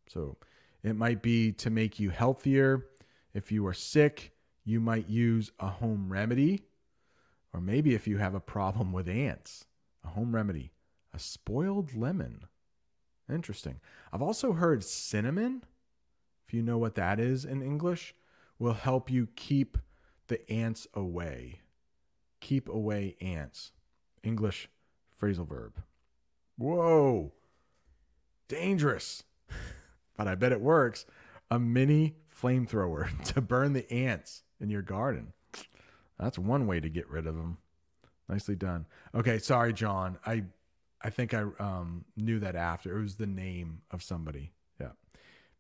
[0.10, 0.36] So
[0.84, 2.86] it might be to make you healthier.
[3.34, 4.34] If you are sick,
[4.66, 6.64] you might use a home remedy.
[7.54, 9.64] Or maybe if you have a problem with ants,
[10.04, 10.74] a home remedy,
[11.14, 12.49] a spoiled lemon.
[13.30, 13.80] Interesting.
[14.12, 15.64] I've also heard cinnamon,
[16.48, 18.16] if you know what that is in English,
[18.58, 19.78] will help you keep
[20.28, 21.62] the ants away.
[22.40, 23.72] Keep away ants.
[24.24, 24.70] English
[25.22, 25.82] phrasal verb.
[26.58, 27.34] Whoa.
[28.48, 29.24] Dangerous.
[30.18, 31.06] but I bet it works.
[31.52, 35.34] A mini flamethrower to burn the ants in your garden.
[36.20, 37.58] That's one way to get rid of them.
[38.28, 38.86] Nicely done.
[39.16, 40.20] Okay, sorry, John.
[40.26, 40.44] I
[41.02, 42.98] I think I um, knew that after.
[42.98, 44.52] It was the name of somebody.
[44.80, 44.92] Yeah.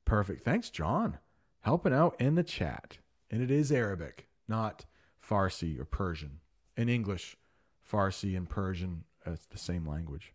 [0.05, 0.43] Perfect.
[0.43, 1.17] Thanks, John.
[1.61, 2.97] Helping out in the chat.
[3.31, 4.85] And it is Arabic, not
[5.25, 6.39] Farsi or Persian.
[6.75, 7.37] In English,
[7.89, 10.33] Farsi and Persian, it's the same language.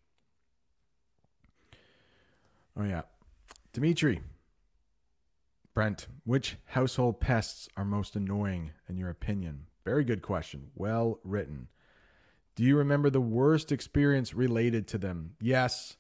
[2.77, 3.03] Oh, yeah.
[3.73, 4.21] Dimitri.
[5.75, 9.67] Brent, which household pests are most annoying in your opinion?
[9.85, 10.69] Very good question.
[10.75, 11.69] Well written.
[12.57, 15.35] Do you remember the worst experience related to them?
[15.41, 15.97] Yes.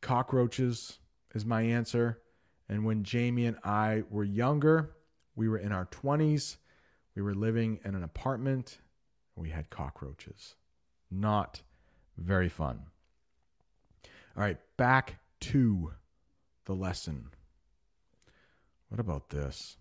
[0.00, 0.98] Cockroaches
[1.34, 2.20] is my answer.
[2.68, 4.94] And when Jamie and I were younger,
[5.34, 6.58] we were in our 20s.
[7.14, 8.78] We were living in an apartment.
[9.34, 10.54] We had cockroaches.
[11.10, 11.62] Not
[12.16, 12.82] very fun.
[14.36, 15.92] All right, back to
[16.66, 17.30] the lesson.
[18.88, 19.76] What about this?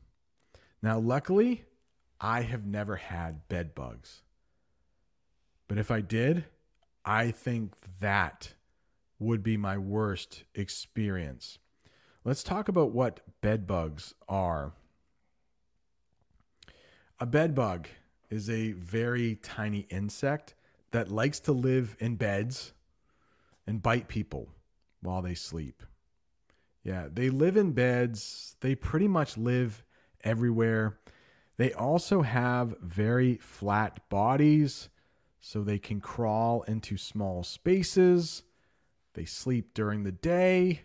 [0.82, 1.66] Now, luckily,
[2.20, 4.24] I have never had bed bugs.
[5.68, 6.46] But if I did,
[7.04, 8.54] I think that
[9.20, 11.60] would be my worst experience.
[12.24, 14.74] Let's talk about what bed bugs are.
[17.20, 17.88] A bed bug
[18.30, 20.54] is a very tiny insect
[20.92, 22.74] that likes to live in beds
[23.66, 24.50] and bite people
[25.02, 25.84] while they sleep.
[26.84, 28.56] Yeah, they live in beds.
[28.62, 29.84] They pretty much live
[30.24, 31.00] everywhere.
[31.58, 34.90] They also have very flat bodies
[35.40, 38.44] so they can crawl into small spaces.
[39.14, 40.82] They sleep during the day.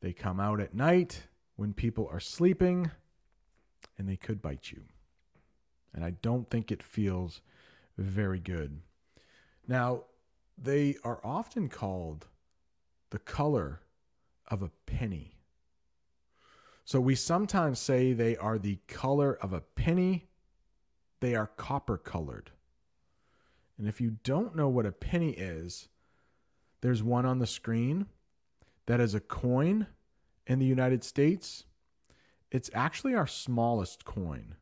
[0.00, 1.22] They come out at night
[1.56, 2.90] when people are sleeping,
[3.98, 4.82] and they could bite you.
[5.92, 7.42] And I don't think it feels
[7.98, 8.80] very good.
[9.68, 10.04] Now,
[10.56, 12.26] they are often called
[13.10, 13.80] the color
[14.48, 15.36] of a penny.
[16.84, 20.28] So we sometimes say they are the color of a penny.
[21.20, 22.50] They are copper colored.
[23.80, 25.88] And if you don't know what a penny is,
[26.82, 28.04] there's one on the screen
[28.84, 29.86] that is a coin
[30.46, 31.64] in the United States.
[32.50, 34.56] It's actually our smallest coin.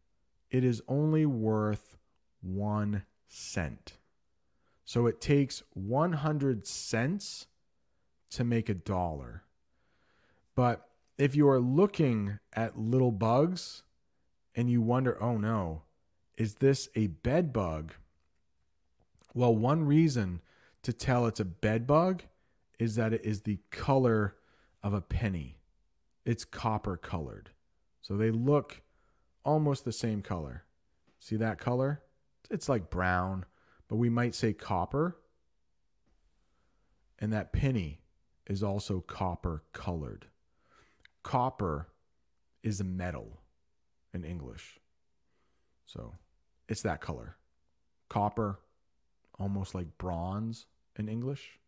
[0.53, 1.99] It is only worth
[2.43, 3.95] one cent.
[4.85, 7.49] So it takes 100 cents
[8.31, 9.43] to make a dollar.
[10.55, 13.83] But if you are looking at little bugs
[14.55, 15.83] and you wonder, oh no,
[16.37, 17.95] is this a bed bug?
[19.35, 20.41] Well, one reason
[20.83, 22.23] to tell it's a bed bug
[22.79, 24.37] is that it is the color
[24.83, 25.59] of a penny.
[26.25, 27.51] It's copper colored.
[28.01, 28.83] So they look
[29.45, 30.65] almost the same color.
[31.19, 32.03] See that color?
[32.51, 33.45] It's like brown,
[33.89, 35.17] but we might say copper.
[37.19, 38.01] And that penny
[38.47, 40.27] is also copper colored.
[41.23, 41.89] Copper
[42.63, 43.41] is a metal
[44.15, 44.79] in English.
[45.87, 46.15] So
[46.69, 47.37] it's that color.
[48.09, 48.59] Copper
[49.39, 51.59] almost like bronze in English.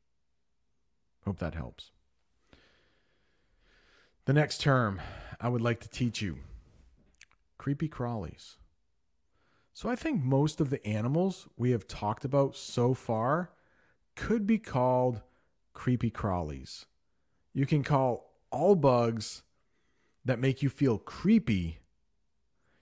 [1.24, 1.90] Hope that helps.
[4.24, 5.00] The next term
[5.40, 6.38] I would like to teach you
[7.59, 8.56] creepy crawlies.
[9.72, 13.50] So I think most of the animals we have talked about so far
[14.16, 15.22] could be called
[15.72, 16.87] creepy crawlies.
[17.52, 19.42] You can call all bugs
[20.24, 21.78] that make you feel creepy,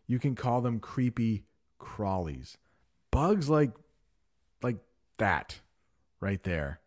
[0.06, 1.44] you can call them creepy
[1.80, 2.56] crawlies.
[3.10, 3.70] Bugs like
[5.18, 5.60] that
[6.20, 6.80] right there.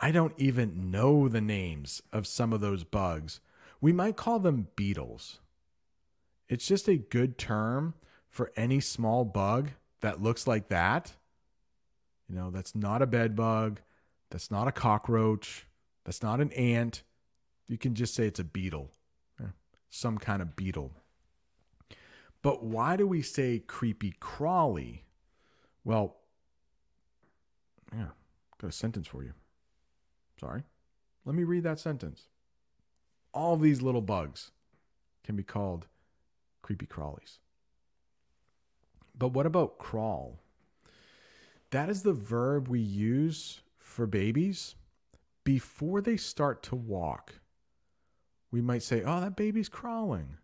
[0.00, 3.40] I don't even know the names of some of those bugs.
[3.80, 5.40] We might call them beetles.
[6.48, 7.94] It's just a good term
[8.28, 11.14] for any small bug that looks like that.
[12.28, 13.80] You know, that's not a bed bug,
[14.30, 15.66] that's not a cockroach,
[16.04, 17.02] that's not an ant.
[17.66, 18.90] You can just say it's a beetle,
[19.90, 20.92] some kind of beetle.
[22.40, 25.04] But why do we say creepy crawly?
[25.84, 26.16] Well,
[27.94, 28.08] yeah,
[28.60, 29.32] got a sentence for you.
[30.40, 30.62] Sorry.
[31.24, 32.28] Let me read that sentence.
[33.34, 34.50] All these little bugs
[35.24, 35.86] can be called
[36.62, 37.38] creepy crawlies.
[39.16, 40.38] But what about crawl?
[41.70, 44.74] That is the verb we use for babies
[45.44, 47.34] before they start to walk.
[48.50, 50.38] We might say, oh, that baby's crawling.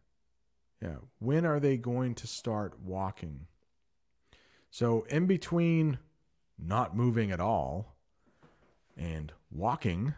[0.83, 0.97] Yeah.
[1.19, 3.47] When are they going to start walking?
[4.71, 5.99] So, in between
[6.59, 7.95] not moving at all
[8.97, 10.15] and walking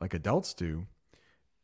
[0.00, 0.86] like adults do,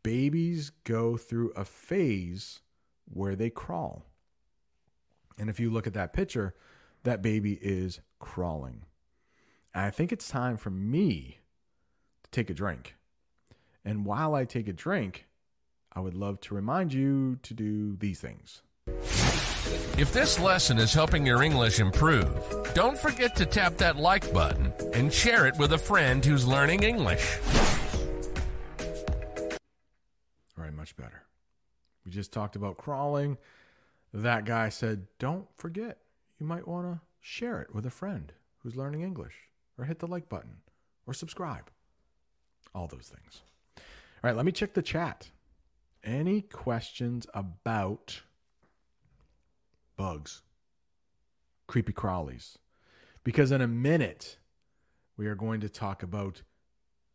[0.02, 2.60] babies go through a phase
[3.04, 4.04] where they crawl.
[5.38, 6.54] And if you look at that picture,
[7.04, 8.84] that baby is crawling.
[9.74, 11.38] And I think it's time for me
[12.24, 12.96] to take a drink.
[13.84, 15.26] And while I take a drink,
[15.92, 18.62] I would love to remind you to do these things.
[19.98, 22.28] If this lesson is helping your English improve,
[22.74, 26.82] don't forget to tap that like button and share it with a friend who's learning
[26.82, 27.38] English.
[30.56, 31.22] All right, much better.
[32.04, 33.38] We just talked about crawling.
[34.12, 35.98] That guy said, don't forget,
[36.38, 39.34] you might want to share it with a friend who's learning English,
[39.78, 40.56] or hit the like button,
[41.06, 41.70] or subscribe.
[42.74, 43.42] All those things.
[43.76, 43.82] All
[44.22, 45.30] right, let me check the chat.
[46.04, 48.20] Any questions about
[50.02, 50.42] bugs,
[51.68, 52.56] creepy crawlies?
[53.22, 54.36] Because in a minute,
[55.16, 56.42] we are going to talk about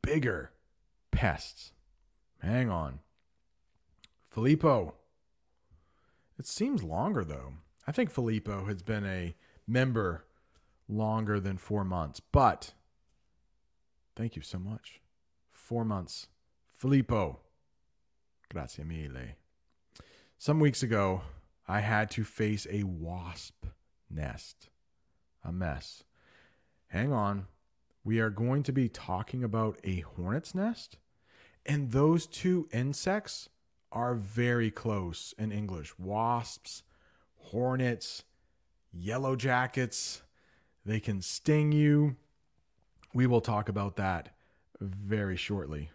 [0.02, 0.52] bigger
[1.12, 1.74] pests.
[2.42, 3.00] Hang on.
[4.30, 4.94] Filippo.
[6.40, 7.56] It seems longer, though.
[7.86, 9.36] I think Filippo has been a
[9.68, 10.24] member
[10.88, 12.72] longer than four months, but
[14.16, 15.02] thank you so much.
[15.52, 16.28] Four months.
[16.78, 17.42] Filippo.
[18.50, 19.36] Grazie mille.
[20.38, 21.24] Some weeks ago,
[21.68, 23.66] I had to face a wasp
[24.10, 24.70] nest.
[25.44, 26.04] A mess.
[26.88, 27.48] Hang on.
[28.04, 30.98] We are going to be talking about a hornet's nest,
[31.66, 33.50] and those two insects
[33.92, 35.98] are very close in English.
[36.00, 36.84] Wasps,
[37.36, 38.24] hornets,
[38.94, 40.22] yellow jackets,
[40.86, 42.16] they can sting you.
[43.14, 44.36] We will talk about that
[44.80, 45.92] very shortly.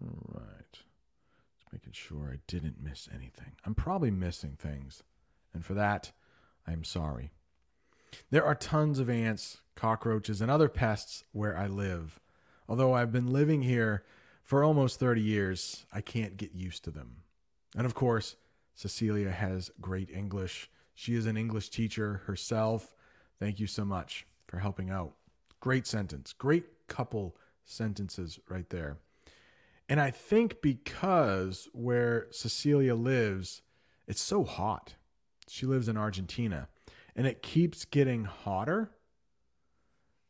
[0.00, 0.59] All right.
[1.72, 3.52] Making sure I didn't miss anything.
[3.64, 5.02] I'm probably missing things.
[5.54, 6.12] And for that,
[6.66, 7.30] I'm sorry.
[8.30, 12.20] There are tons of ants, cockroaches, and other pests where I live.
[12.68, 14.04] Although I've been living here
[14.42, 17.18] for almost 30 years, I can't get used to them.
[17.76, 18.36] And of course,
[18.74, 20.70] Cecilia has great English.
[20.94, 22.94] She is an English teacher herself.
[23.38, 25.12] Thank you so much for helping out.
[25.60, 26.32] Great sentence.
[26.32, 28.96] Great couple sentences right there.
[29.90, 33.60] And I think because where Cecilia lives,
[34.06, 34.94] it's so hot.
[35.48, 36.68] She lives in Argentina
[37.16, 38.92] and it keeps getting hotter.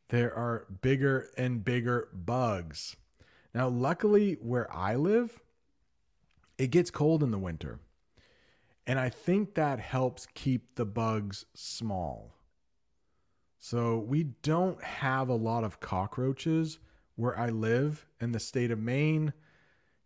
[0.09, 2.95] There are bigger and bigger bugs.
[3.53, 5.39] Now, luckily, where I live,
[6.57, 7.79] it gets cold in the winter.
[8.87, 12.33] And I think that helps keep the bugs small.
[13.59, 16.79] So we don't have a lot of cockroaches
[17.15, 19.33] where I live in the state of Maine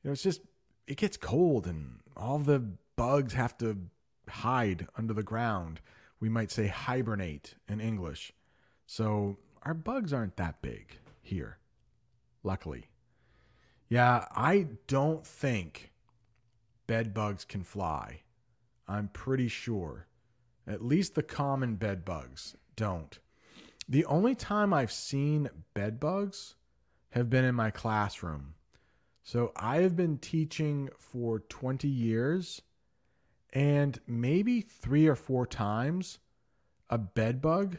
[0.10, 0.42] know, it's just
[0.88, 2.64] it gets cold and all the
[2.96, 3.78] bugs have to
[4.30, 5.82] hide under the ground.
[6.20, 8.32] We might say hibernate in English.
[8.86, 11.58] So our bugs aren't that big here,
[12.44, 12.86] luckily.
[13.90, 15.92] Yeah, I don't think
[16.88, 18.22] bed bugs can fly.
[18.88, 20.08] I'm pretty sure.
[20.68, 23.20] At least the common bed bugs don't.
[23.88, 26.56] The only time I've seen bed bugs
[27.12, 28.56] have been in my classroom
[29.26, 32.62] so I have been teaching for 20 years,
[33.52, 36.20] and maybe three or four times
[36.92, 37.78] a bed bug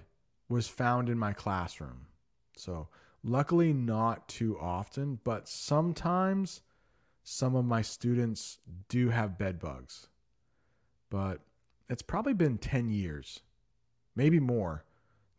[0.49, 2.09] was found in my classroom.
[2.57, 2.89] So
[3.23, 6.63] luckily, not too often, but sometimes
[7.23, 10.09] some of my students do have bed bugs,
[11.11, 11.43] but
[11.89, 13.43] it's probably been 10 years,
[14.17, 14.85] maybe more,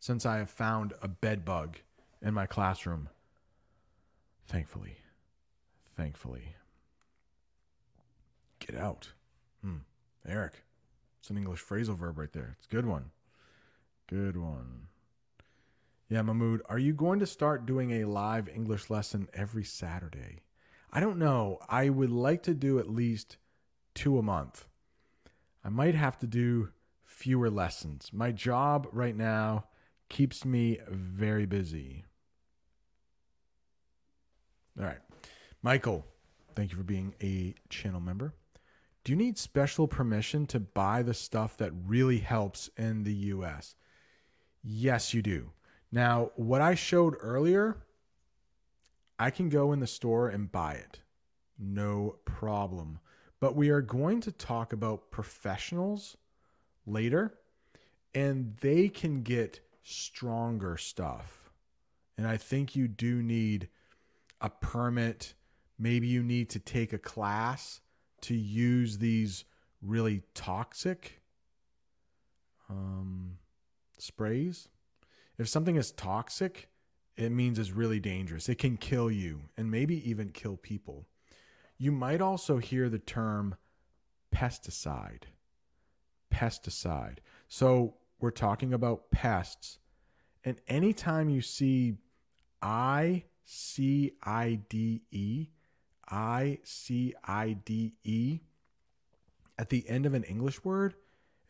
[0.00, 1.76] since I have found a bed bug
[2.22, 3.10] in my classroom.
[4.46, 4.96] Thankfully.
[5.98, 6.54] Thankfully.
[8.60, 9.08] Get out.
[9.62, 9.78] Hmm.
[10.24, 10.62] Eric.
[11.18, 12.54] It's an English phrasal verb right there.
[12.56, 13.10] It's a good one.
[14.06, 14.86] Good one.
[16.08, 20.42] Yeah, Mahmood, are you going to start doing a live English lesson every Saturday?
[20.92, 21.58] I don't know.
[21.68, 23.36] I would like to do at least
[23.92, 24.68] two a month.
[25.64, 26.68] I might have to do
[27.04, 28.10] fewer lessons.
[28.12, 29.64] My job right now
[30.08, 32.04] keeps me very busy.
[34.78, 34.98] All right.
[35.62, 36.06] Michael,
[36.54, 38.34] thank you for being a channel member.
[39.04, 43.74] Do you need special permission to buy the stuff that really helps in the US?
[44.62, 45.50] Yes, you do.
[45.90, 47.78] Now, what I showed earlier
[49.18, 51.00] I can go in the store and buy it.
[51.58, 53.00] No problem.
[53.40, 56.16] But we are going to talk about professionals
[56.86, 57.34] later,
[58.14, 61.50] and they can get stronger stuff.
[62.16, 63.68] And I think you do need
[64.40, 65.34] a permit.
[65.78, 67.80] Maybe you need to take a class
[68.22, 69.44] to use these
[69.80, 71.20] really toxic
[72.68, 73.38] um,
[73.96, 74.68] sprays.
[75.38, 76.68] If something is toxic,
[77.16, 78.48] it means it's really dangerous.
[78.48, 81.06] It can kill you and maybe even kill people.
[81.78, 83.54] You might also hear the term
[84.34, 85.24] pesticide.
[86.32, 87.18] Pesticide.
[87.46, 89.78] So we're talking about pests.
[90.44, 91.94] And anytime you see
[92.60, 95.48] I C I D E,
[96.08, 98.40] I C I D E
[99.58, 100.94] at the end of an English word,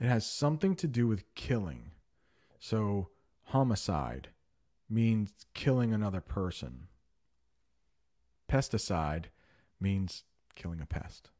[0.00, 1.90] it has something to do with killing.
[2.58, 3.08] So
[3.44, 4.28] homicide
[4.88, 6.88] means killing another person.
[8.48, 9.26] Pesticide
[9.78, 11.30] means killing a pest,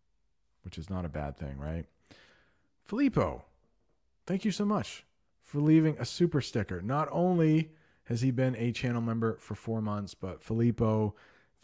[0.62, 1.87] which is not a bad thing, right?
[2.85, 3.45] Filippo,
[4.27, 5.05] thank you so much
[5.43, 6.83] for leaving a super sticker.
[6.83, 7.71] Not only
[8.05, 11.14] has he been a channel member for four months, but Filippo,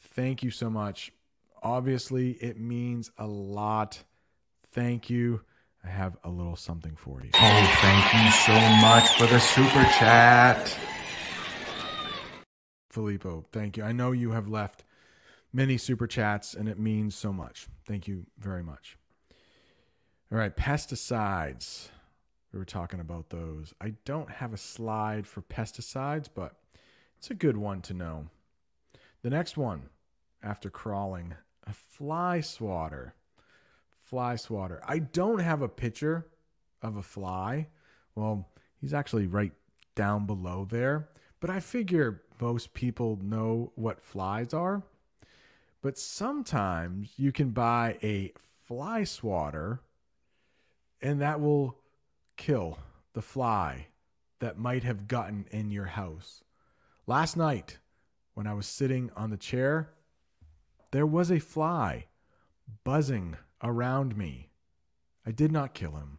[0.00, 1.12] thank you so much.
[1.64, 4.04] Obviously, it means a lot.
[4.72, 5.40] Thank you.
[5.82, 7.30] I have a little something for you.
[7.34, 10.76] Oh, thank you so much for the super chat.
[12.90, 13.82] Filippo, thank you.
[13.82, 14.84] I know you have left
[15.54, 17.66] many super chats and it means so much.
[17.86, 18.98] Thank you very much.
[20.30, 21.88] All right, pesticides.
[22.52, 23.72] We were talking about those.
[23.80, 26.56] I don't have a slide for pesticides, but
[27.16, 28.26] it's a good one to know.
[29.22, 29.88] The next one,
[30.42, 31.34] after crawling,
[31.66, 33.14] a fly swatter.
[34.02, 34.80] Fly swatter.
[34.86, 36.26] I don't have a picture
[36.82, 37.68] of a fly.
[38.14, 38.48] Well,
[38.80, 39.52] he's actually right
[39.94, 41.08] down below there.
[41.40, 44.82] But I figure most people know what flies are.
[45.82, 48.32] But sometimes you can buy a
[48.66, 49.80] fly swatter
[51.04, 51.76] and that will
[52.36, 52.78] kill
[53.12, 53.88] the fly
[54.40, 56.42] that might have gotten in your house.
[57.06, 57.78] Last night,
[58.32, 59.90] when I was sitting on the chair,
[60.94, 62.06] there was a fly
[62.84, 64.50] buzzing around me.
[65.26, 66.18] I did not kill him.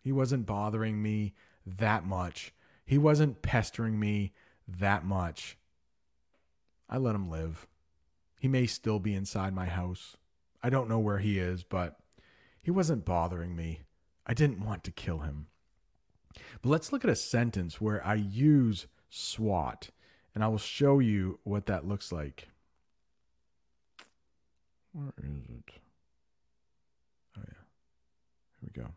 [0.00, 1.32] He wasn't bothering me
[1.64, 2.52] that much.
[2.84, 4.32] He wasn't pestering me
[4.66, 5.56] that much.
[6.90, 7.68] I let him live.
[8.40, 10.16] He may still be inside my house.
[10.60, 11.96] I don't know where he is, but
[12.60, 13.82] he wasn't bothering me.
[14.26, 15.46] I didn't want to kill him.
[16.62, 19.90] But let's look at a sentence where I use SWAT,
[20.34, 22.48] and I will show you what that looks like.
[24.94, 25.72] Where is it?
[27.36, 27.62] Oh, yeah.
[28.60, 28.88] Here we go.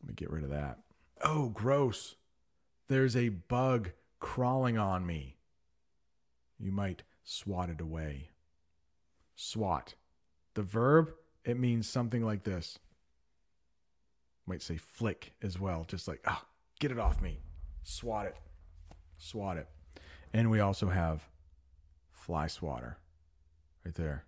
[0.00, 0.78] Let me get rid of that.
[1.22, 2.16] Oh, gross.
[2.88, 5.36] There's a bug crawling on me.
[6.58, 8.30] You might swat it away.
[9.36, 9.94] Swat.
[10.54, 11.12] The verb,
[11.44, 12.78] it means something like this.
[14.46, 16.46] Might say flick as well, just like, ah,
[16.78, 17.40] get it off me.
[17.82, 18.36] Swat it.
[19.18, 19.68] Swat it.
[20.32, 21.28] And we also have
[22.10, 22.96] fly swatter
[23.84, 24.24] right there.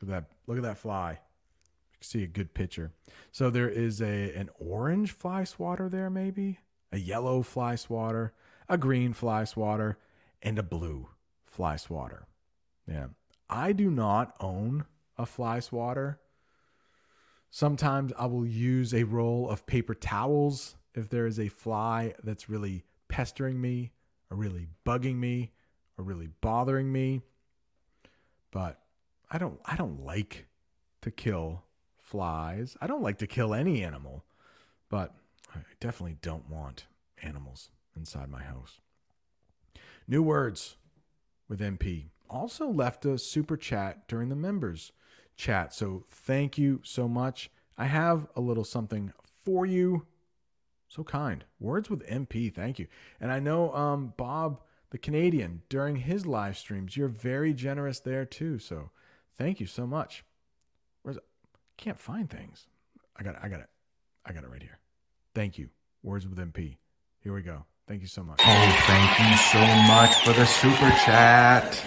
[0.00, 0.36] Look at that.
[0.46, 1.12] Look at that fly.
[1.12, 2.92] You can see a good picture.
[3.32, 6.58] So there is a an orange fly swatter there, maybe
[6.92, 8.32] a yellow fly swatter,
[8.68, 9.98] a green fly swatter,
[10.42, 11.08] and a blue
[11.44, 12.26] fly swatter.
[12.88, 13.08] Yeah.
[13.48, 14.84] I do not own
[15.16, 16.20] a fly swatter.
[17.50, 22.48] Sometimes I will use a roll of paper towels if there is a fly that's
[22.48, 23.92] really pestering me
[24.30, 25.52] or really bugging me
[25.96, 27.22] or really bothering me.
[28.54, 28.80] But
[29.28, 30.46] I don't I don't like
[31.02, 31.64] to kill
[31.98, 32.76] flies.
[32.80, 34.24] I don't like to kill any animal.
[34.88, 35.12] But
[35.52, 36.86] I definitely don't want
[37.20, 38.80] animals inside my house.
[40.06, 40.76] New words
[41.48, 42.10] with MP.
[42.30, 44.92] also left a super chat during the members
[45.36, 45.74] chat.
[45.74, 47.50] So thank you so much.
[47.76, 49.12] I have a little something
[49.44, 50.06] for you.
[50.86, 51.44] So kind.
[51.58, 52.54] Words with MP.
[52.54, 52.86] Thank you.
[53.20, 54.60] And I know um, Bob,
[54.94, 58.60] the Canadian, during his live streams, you're very generous there too.
[58.60, 58.90] So
[59.36, 60.24] thank you so much.
[61.02, 61.24] Where's it?
[61.76, 62.68] Can't find things.
[63.16, 63.40] I got it.
[63.42, 63.66] I got it.
[64.24, 64.78] I got it right here.
[65.34, 65.70] Thank you.
[66.04, 66.76] Words with MP.
[67.18, 67.64] Here we go.
[67.88, 68.38] Thank you so much.
[68.40, 71.84] Oh, thank you so much for the super chat.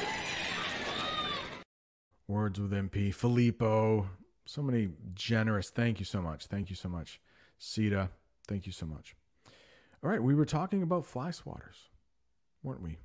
[2.27, 3.13] Words with MP.
[3.13, 4.09] Filippo.
[4.45, 5.69] So many generous.
[5.69, 6.47] Thank you so much.
[6.47, 7.21] Thank you so much.
[7.57, 8.09] Sita.
[8.49, 9.15] Thank you so much.
[10.03, 10.21] All right.
[10.21, 11.87] We were talking about fly swatters,
[12.63, 12.97] weren't we?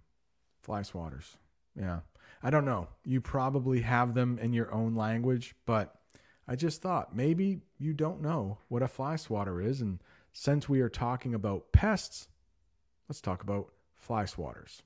[0.61, 1.36] Fly swatters.
[1.78, 2.00] Yeah.
[2.42, 2.88] I don't know.
[3.05, 5.94] You probably have them in your own language, but
[6.46, 9.80] I just thought maybe you don't know what a fly swatter is.
[9.80, 10.00] And
[10.32, 12.28] since we are talking about pests,
[13.09, 14.82] let's talk about fly swatters.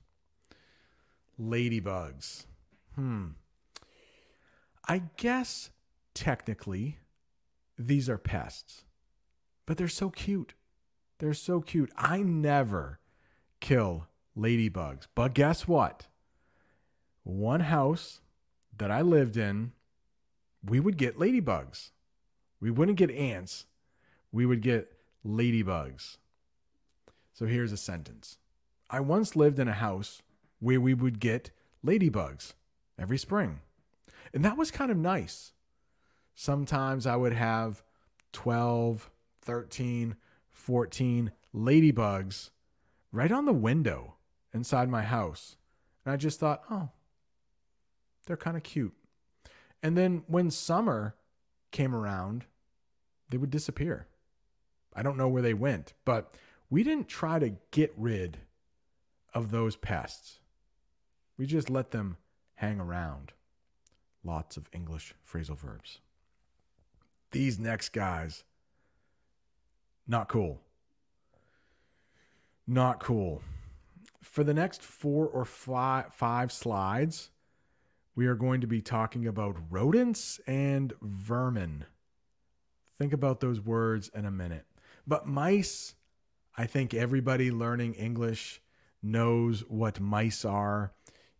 [1.39, 2.45] Ladybugs.
[2.95, 3.27] Hmm.
[4.87, 5.69] I guess
[6.13, 6.99] technically
[7.77, 8.85] these are pests,
[9.65, 10.53] but they're so cute.
[11.19, 11.91] They're so cute.
[11.97, 12.99] I never
[13.59, 14.07] kill
[14.37, 15.07] ladybugs.
[15.15, 16.07] But guess what?
[17.23, 18.21] One house
[18.77, 19.71] that I lived in,
[20.63, 21.91] we would get ladybugs.
[22.59, 23.65] We wouldn't get ants.
[24.31, 24.93] We would get
[25.25, 26.17] ladybugs.
[27.33, 28.37] So here's a sentence
[28.89, 30.21] I once lived in a house
[30.59, 31.51] where we would get
[31.85, 32.53] ladybugs
[32.97, 33.59] every spring.
[34.33, 35.53] And that was kind of nice.
[36.33, 37.83] Sometimes I would have
[38.33, 39.09] 12,
[39.41, 40.15] 13,
[40.49, 42.49] 14 ladybugs
[43.11, 44.16] right on the window
[44.53, 45.55] inside my house.
[46.05, 46.89] And I just thought, oh,
[48.25, 48.93] they're kind of cute.
[49.83, 51.15] And then when summer
[51.71, 52.45] came around,
[53.29, 54.07] they would disappear.
[54.93, 56.33] I don't know where they went, but
[56.69, 58.39] we didn't try to get rid
[59.33, 60.39] of those pests.
[61.37, 62.17] We just let them
[62.55, 63.33] hang around.
[64.23, 65.99] Lots of English phrasal verbs.
[67.31, 68.43] These next guys,
[70.07, 70.61] not cool.
[72.65, 73.41] Not cool.
[74.21, 77.29] For the next four or five, slides,
[78.15, 81.85] we are going to be talking about rodents and vermin.
[82.97, 84.65] Think about those words in a minute.
[85.05, 85.95] But mice,
[86.57, 88.61] I think everybody learning English
[89.03, 90.91] knows what mice are.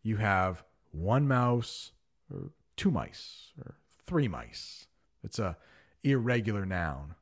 [0.04, 1.92] You have one mouse,
[2.32, 3.76] or two mice, or
[4.06, 4.88] three mice.
[5.24, 5.58] It's a
[6.04, 7.16] irregular noun.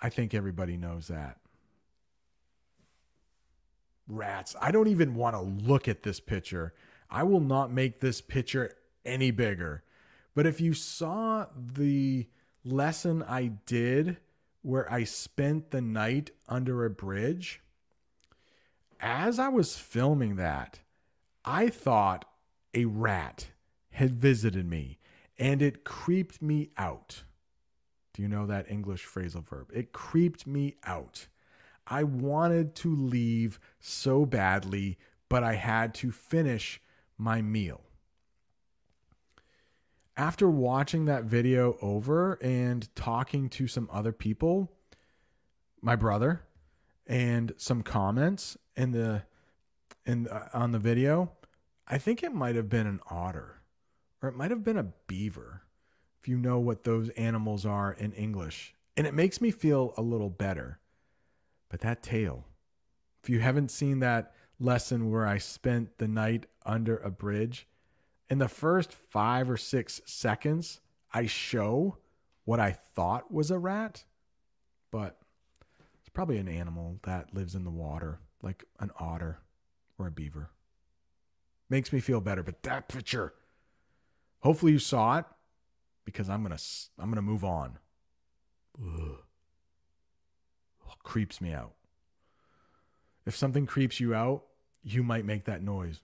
[0.00, 1.38] I think everybody knows that.
[4.08, 4.54] Rats.
[4.60, 6.74] I don't even want to look at this picture.
[7.10, 8.72] I will not make this picture
[9.04, 9.82] any bigger.
[10.34, 12.26] But if you saw the
[12.64, 14.18] lesson I did
[14.62, 17.60] where I spent the night under a bridge,
[19.00, 20.80] as I was filming that,
[21.44, 22.24] I thought
[22.74, 23.48] a rat
[23.90, 24.98] had visited me
[25.38, 27.22] and it creeped me out.
[28.12, 29.70] Do you know that English phrasal verb?
[29.74, 31.28] It creeped me out.
[31.86, 36.80] I wanted to leave so badly, but I had to finish
[37.16, 37.82] my meal.
[40.16, 44.72] After watching that video over and talking to some other people,
[45.82, 46.42] my brother,
[47.06, 49.22] and some comments in the
[50.04, 51.32] in uh, on the video,
[51.86, 53.60] I think it might have been an otter
[54.22, 55.62] or it might have been a beaver.
[56.20, 60.02] If you know what those animals are in English, and it makes me feel a
[60.02, 60.80] little better.
[61.68, 62.46] But that tail,
[63.22, 67.66] if you haven't seen that lesson where I spent the night under a bridge,
[68.28, 70.80] in the first 5 or 6 seconds,
[71.12, 71.98] I show
[72.44, 74.04] what I thought was a rat,
[74.90, 75.18] but
[76.00, 79.40] it's Probably an animal that lives in the water, like an otter
[79.98, 80.48] or a beaver.
[81.68, 82.42] Makes me feel better.
[82.42, 83.34] But that picture,
[84.40, 85.26] hopefully you saw it,
[86.06, 86.56] because I'm gonna
[86.98, 87.78] I'm gonna move on.
[88.82, 89.18] Ugh.
[91.02, 91.72] Creeps me out.
[93.24, 94.44] If something creeps you out,
[94.82, 96.00] you might make that noise.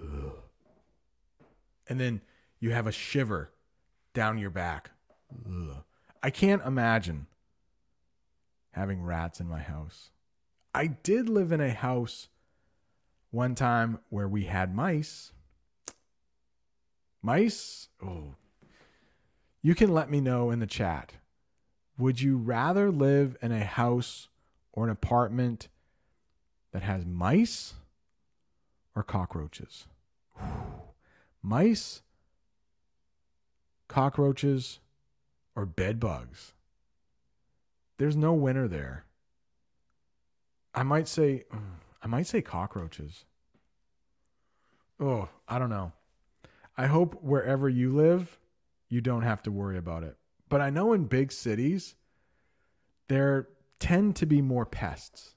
[0.00, 0.32] Ugh.
[1.88, 2.20] And then
[2.60, 3.50] you have a shiver
[4.12, 4.90] down your back.
[5.46, 5.82] Ugh.
[6.22, 7.26] I can't imagine
[8.72, 10.10] having rats in my house.
[10.74, 12.28] I did live in a house
[13.30, 15.32] one time where we had mice.
[17.22, 17.88] Mice?
[18.02, 18.34] Oh.
[19.62, 21.14] You can let me know in the chat.
[21.96, 24.28] Would you rather live in a house
[24.72, 25.68] or an apartment
[26.72, 27.74] that has mice
[28.96, 29.86] or cockroaches?
[31.42, 32.00] Mice,
[33.86, 34.78] cockroaches,
[35.54, 36.54] or bed bugs?
[37.98, 39.04] There's no winner there.
[40.74, 41.44] I might say
[42.02, 43.24] I might say cockroaches.
[44.98, 45.92] Oh, I don't know.
[46.76, 48.38] I hope wherever you live,
[48.88, 50.16] you don't have to worry about it.
[50.54, 51.96] But I know in big cities,
[53.08, 53.48] there
[53.80, 55.34] tend to be more pests.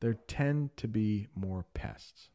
[0.00, 2.28] There tend to be more pests.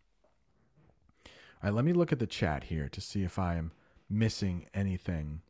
[1.28, 1.32] All
[1.66, 3.74] right, let me look at the chat here to see if I am
[4.10, 5.42] missing anything.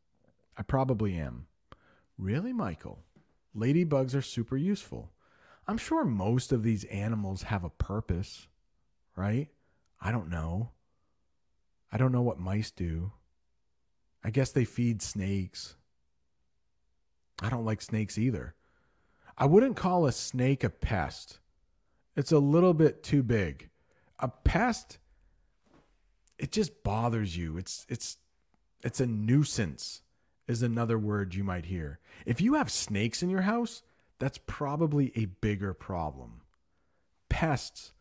[0.58, 1.48] I probably am.
[2.18, 3.06] Really, Michael?
[3.56, 5.14] Ladybugs are super useful.
[5.66, 8.50] I'm sure most of these animals have a purpose,
[9.16, 9.48] right?
[10.02, 10.72] I don't know.
[11.90, 13.14] I don't know what mice do.
[14.26, 15.78] I guess they feed snakes.
[17.42, 18.54] I don't like snakes either.
[19.38, 21.40] I wouldn't call a snake a pest.
[22.16, 23.70] It's a little bit too big.
[24.20, 25.00] A pest
[26.40, 27.58] it just bothers you.
[27.58, 28.18] It's it's
[28.82, 30.02] it's a nuisance
[30.48, 32.00] is another word you might hear.
[32.26, 33.84] If you have snakes in your house,
[34.18, 36.42] that's probably a bigger problem.
[37.28, 37.92] Pests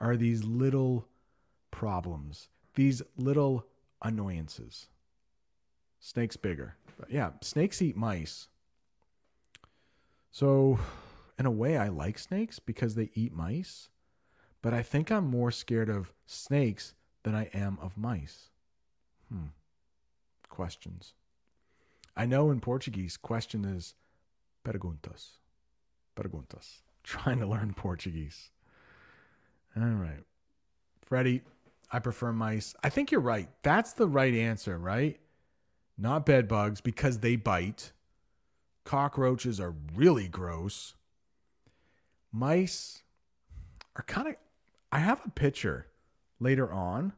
[0.00, 1.06] are these little
[1.70, 3.66] problems, these little
[4.00, 4.88] annoyances.
[6.00, 6.76] Snakes bigger.
[6.98, 8.48] But yeah, snakes eat mice.
[10.32, 10.80] So,
[11.38, 13.90] in a way, I like snakes because they eat mice,
[14.62, 18.48] but I think I'm more scared of snakes than I am of mice.
[19.30, 19.48] Hmm.
[20.48, 21.12] Questions.
[22.16, 23.94] I know in Portuguese, question is
[24.64, 25.38] perguntas.
[26.16, 26.80] Perguntas.
[27.04, 28.50] Trying to learn Portuguese.
[29.76, 30.24] All right.
[31.02, 31.42] Freddie,
[31.90, 32.74] I prefer mice.
[32.82, 33.50] I think you're right.
[33.62, 35.20] That's the right answer, right?
[35.98, 37.92] Not bed bugs because they bite.
[38.84, 40.94] Cockroaches are really gross.
[42.32, 43.02] Mice
[43.96, 44.34] are kind of.
[44.90, 45.86] I have a picture
[46.40, 47.12] later on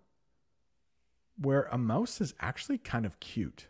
[1.40, 3.66] where a mouse is actually kind of cute.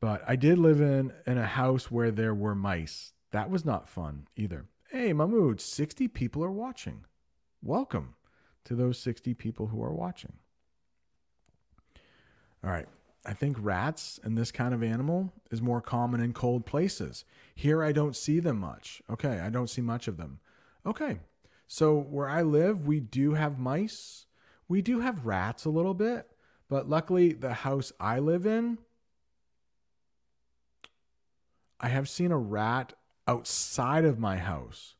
[0.00, 3.12] But I did live in in a house where there were mice.
[3.32, 4.66] That was not fun either.
[4.90, 7.04] Hey, Mahmoud, 60 people are watching.
[7.62, 8.14] Welcome
[8.64, 10.34] to those 60 people who are watching.
[12.62, 12.88] All right.
[13.26, 17.24] I think rats and this kind of animal is more common in cold places.
[17.54, 19.02] Here I don't see them much.
[19.10, 20.38] Okay, I don't see much of them.
[20.86, 21.18] Okay.
[21.66, 24.26] So where I live, we do have mice.
[24.68, 26.28] We do have rats a little bit,
[26.68, 28.78] but luckily the house I live in
[31.78, 32.94] I have seen a rat
[33.28, 34.94] outside of my house,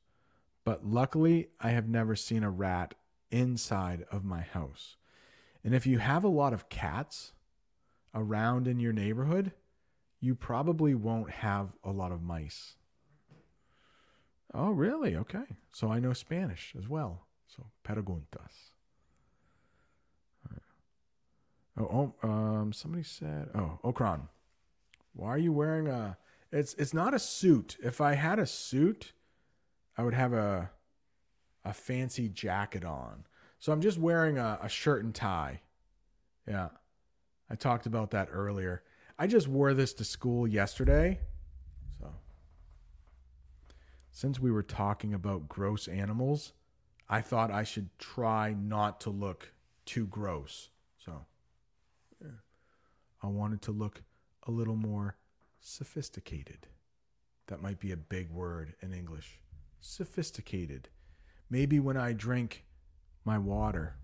[0.65, 2.95] but luckily I have never seen a rat
[3.31, 4.97] inside of my house.
[5.65, 7.33] And if you have a lot of cats
[8.17, 9.53] around in your neighborhood,
[10.21, 12.75] you probably won't have a lot of mice.
[14.53, 15.15] Oh, really?
[15.15, 15.45] Okay.
[15.73, 17.27] So I know Spanish as well.
[17.47, 18.73] So preguntas.
[21.79, 24.23] Oh, oh um, somebody said, oh, Okran,
[25.13, 26.17] why are you wearing a
[26.53, 27.77] it's it's not a suit.
[27.83, 29.13] If I had a suit,
[29.99, 30.71] I would have a
[31.65, 33.27] a fancy jacket on.
[33.59, 35.61] So I'm just wearing a, a shirt and tie.
[36.47, 36.69] Yeah.
[37.51, 38.83] I talked about that earlier.
[39.19, 41.21] I just wore this to school yesterday.
[41.99, 42.11] So
[44.11, 46.53] since we were talking about gross animals,
[47.09, 49.53] I thought I should try not to look
[49.85, 50.71] too gross.
[50.99, 51.25] So.
[53.23, 54.03] I wanted to look
[54.47, 55.17] a little more
[55.61, 56.69] sophisticated.
[57.49, 59.41] That might be a big word in English.
[59.81, 60.89] Sophisticated.
[61.51, 62.65] Maybe when I drink
[63.25, 63.97] my water,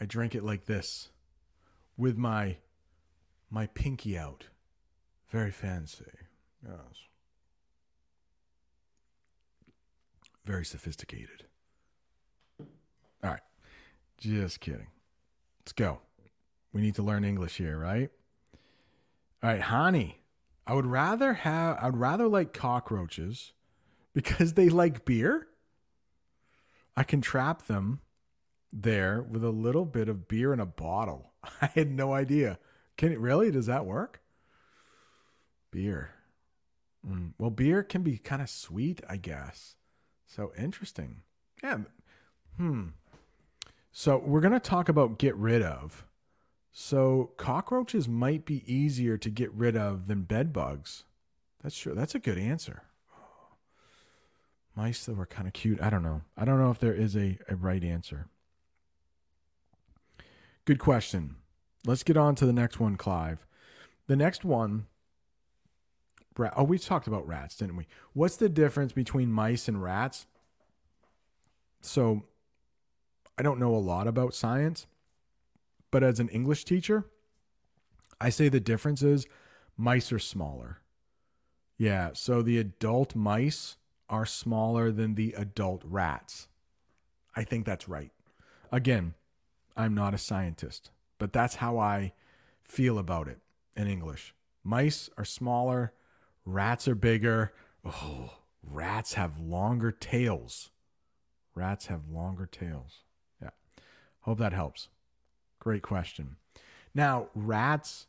[0.00, 1.10] I drank it like this
[1.96, 2.58] with my
[3.50, 4.48] my pinky out.
[5.30, 6.04] Very fancy.
[6.64, 7.06] Yes.
[10.44, 11.44] Very sophisticated.
[12.60, 13.40] All right.
[14.18, 14.88] Just kidding.
[15.60, 16.00] Let's go.
[16.72, 18.10] We need to learn English here, right?
[19.42, 20.16] All right, Hani.
[20.66, 23.52] I would rather have I'd rather like cockroaches
[24.14, 25.46] because they like beer.
[26.96, 28.00] I can trap them
[28.72, 31.32] there with a little bit of beer in a bottle.
[31.62, 32.58] I had no idea.
[32.96, 33.50] Can it really?
[33.50, 34.20] Does that work?
[35.70, 36.10] Beer.
[37.08, 37.32] Mm.
[37.38, 39.76] Well, beer can be kind of sweet, I guess.
[40.26, 41.22] So interesting.
[41.62, 41.78] Yeah.
[42.56, 42.88] Hmm.
[43.92, 46.04] So we're going to talk about get rid of.
[46.72, 51.04] So cockroaches might be easier to get rid of than bed bugs.
[51.62, 51.94] That's true.
[51.94, 52.82] That's a good answer.
[54.76, 55.80] Mice that were kind of cute.
[55.80, 56.20] I don't know.
[56.36, 58.28] I don't know if there is a, a right answer.
[60.66, 61.36] Good question.
[61.86, 63.46] Let's get on to the next one, Clive.
[64.08, 64.86] The next one.
[66.38, 67.86] Oh, we talked about rats, didn't we?
[68.12, 70.26] What's the difference between mice and rats?
[71.80, 72.24] So,
[73.38, 74.86] I don't know a lot about science,
[75.90, 77.06] but as an English teacher,
[78.20, 79.26] I say the difference is
[79.76, 80.80] mice are smaller.
[81.78, 83.76] Yeah, so the adult mice
[84.08, 86.48] are smaller than the adult rats.
[87.36, 88.10] I think that's right.
[88.72, 89.14] Again,
[89.76, 92.12] I'm not a scientist, but that's how I
[92.64, 93.38] feel about it
[93.76, 94.34] in English.
[94.64, 95.92] Mice are smaller,
[96.44, 97.52] rats are bigger.
[97.84, 100.70] Oh, rats have longer tails.
[101.54, 103.02] Rats have longer tails.
[103.40, 103.50] Yeah.
[104.20, 104.88] Hope that helps.
[105.58, 106.36] Great question.
[106.94, 108.06] Now, rats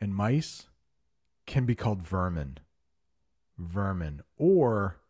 [0.00, 0.66] and mice
[1.46, 2.58] can be called vermin.
[3.58, 5.00] Vermin or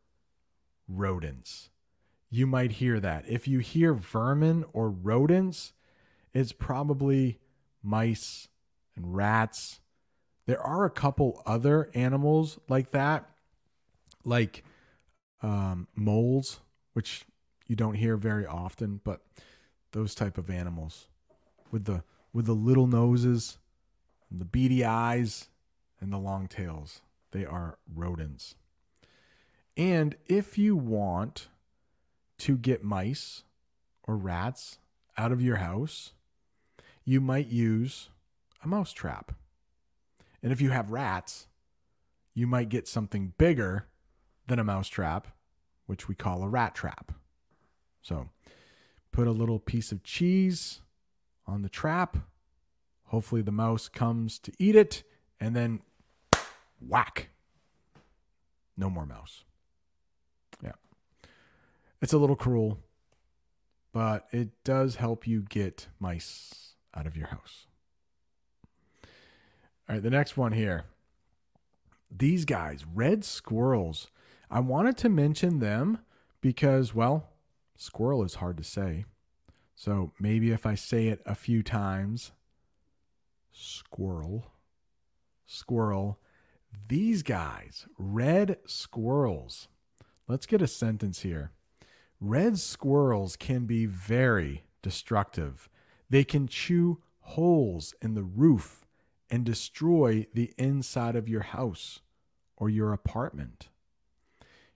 [0.88, 1.70] rodents.
[2.30, 3.24] You might hear that.
[3.28, 5.72] If you hear vermin or rodents,
[6.32, 7.38] it's probably
[7.82, 8.48] mice
[8.96, 9.80] and rats.
[10.46, 13.28] There are a couple other animals like that,
[14.24, 14.64] like
[15.42, 16.60] um, moles,
[16.92, 17.24] which
[17.66, 19.20] you don't hear very often, but
[19.92, 21.08] those type of animals
[21.70, 22.02] with the
[22.32, 23.58] with the little noses,
[24.30, 25.48] the beady eyes,
[26.00, 27.00] and the long tails.
[27.32, 28.54] They are rodents.
[29.76, 31.48] And if you want
[32.38, 33.44] to get mice
[34.02, 34.78] or rats
[35.16, 36.12] out of your house,
[37.10, 38.08] you might use
[38.62, 39.32] a mouse trap.
[40.44, 41.48] And if you have rats,
[42.34, 43.88] you might get something bigger
[44.46, 45.26] than a mouse trap,
[45.86, 47.10] which we call a rat trap.
[48.00, 48.28] So
[49.10, 50.82] put a little piece of cheese
[51.48, 52.16] on the trap.
[53.06, 55.02] Hopefully, the mouse comes to eat it,
[55.40, 55.80] and then
[56.80, 57.30] whack.
[58.76, 59.42] No more mouse.
[60.62, 60.78] Yeah.
[62.00, 62.78] It's a little cruel,
[63.92, 67.66] but it does help you get mice out of your house.
[69.88, 70.84] All right, the next one here.
[72.10, 74.10] These guys, red squirrels.
[74.50, 75.98] I wanted to mention them
[76.40, 77.30] because, well,
[77.76, 79.04] squirrel is hard to say.
[79.74, 82.32] So maybe if I say it a few times,
[83.52, 84.52] squirrel,
[85.46, 86.20] squirrel.
[86.88, 89.68] These guys, red squirrels.
[90.28, 91.52] Let's get a sentence here.
[92.20, 95.68] Red squirrels can be very destructive.
[96.10, 98.84] They can chew holes in the roof
[99.30, 102.00] and destroy the inside of your house
[102.56, 103.68] or your apartment.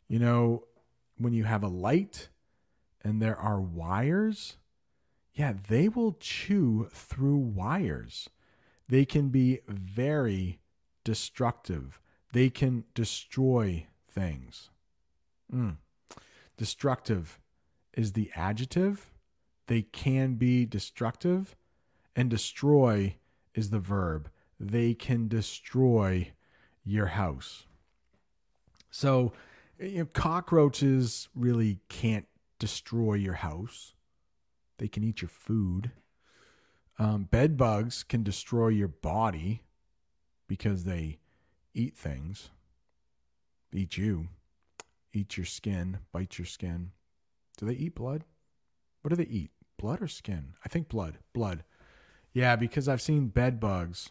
[0.09, 0.65] You know,
[1.19, 2.29] when you have a light
[3.03, 4.57] and there are wires,
[5.35, 8.31] yeah, they will chew through wires.
[8.89, 10.61] They can be very
[11.03, 12.01] destructive.
[12.33, 14.71] They can destroy things.
[15.53, 15.77] Mm.
[16.57, 17.41] Destructive
[17.95, 19.14] is the adjective.
[19.67, 21.57] They can be destructive.
[22.17, 23.17] And destroy
[23.55, 24.31] is the verb.
[24.61, 26.33] They can destroy
[26.85, 27.67] your house.
[28.91, 29.33] So,
[29.81, 32.27] you know, cockroaches really can't
[32.59, 33.95] destroy your house.
[34.79, 35.91] They can eat your food.
[36.99, 39.63] Um, bed bugs can destroy your body
[40.47, 41.19] because they
[41.73, 42.51] eat things,
[43.73, 44.29] eat you,
[45.13, 46.93] eat your skin, bite your skin.
[47.57, 48.25] Do they eat blood?
[49.05, 49.51] What do they eat?
[49.77, 50.55] Blood or skin?
[50.65, 51.19] I think blood.
[51.35, 51.63] Blood.
[52.33, 54.09] Yeah, because I've seen bed bugs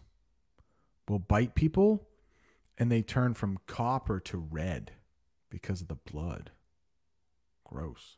[1.09, 2.07] will bite people
[2.77, 4.91] and they turn from copper to red
[5.49, 6.51] because of the blood.
[7.63, 8.17] Gross.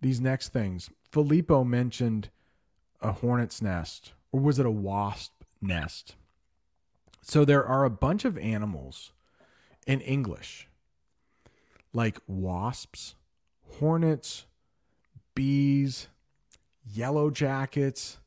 [0.00, 0.90] These next things.
[1.12, 2.30] Filippo mentioned
[3.00, 6.16] a hornet's nest, or was it a wasp nest?
[7.22, 9.12] So there are a bunch of animals
[9.86, 10.66] in English,
[11.92, 13.14] like wasps,
[13.78, 14.46] hornets,
[15.38, 16.08] bees,
[16.84, 18.18] yellow jackets.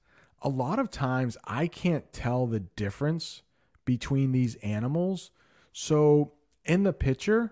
[0.42, 3.42] A lot of times I can't tell the difference
[3.84, 5.30] between these animals.
[5.74, 6.32] So
[6.64, 7.52] in the picture,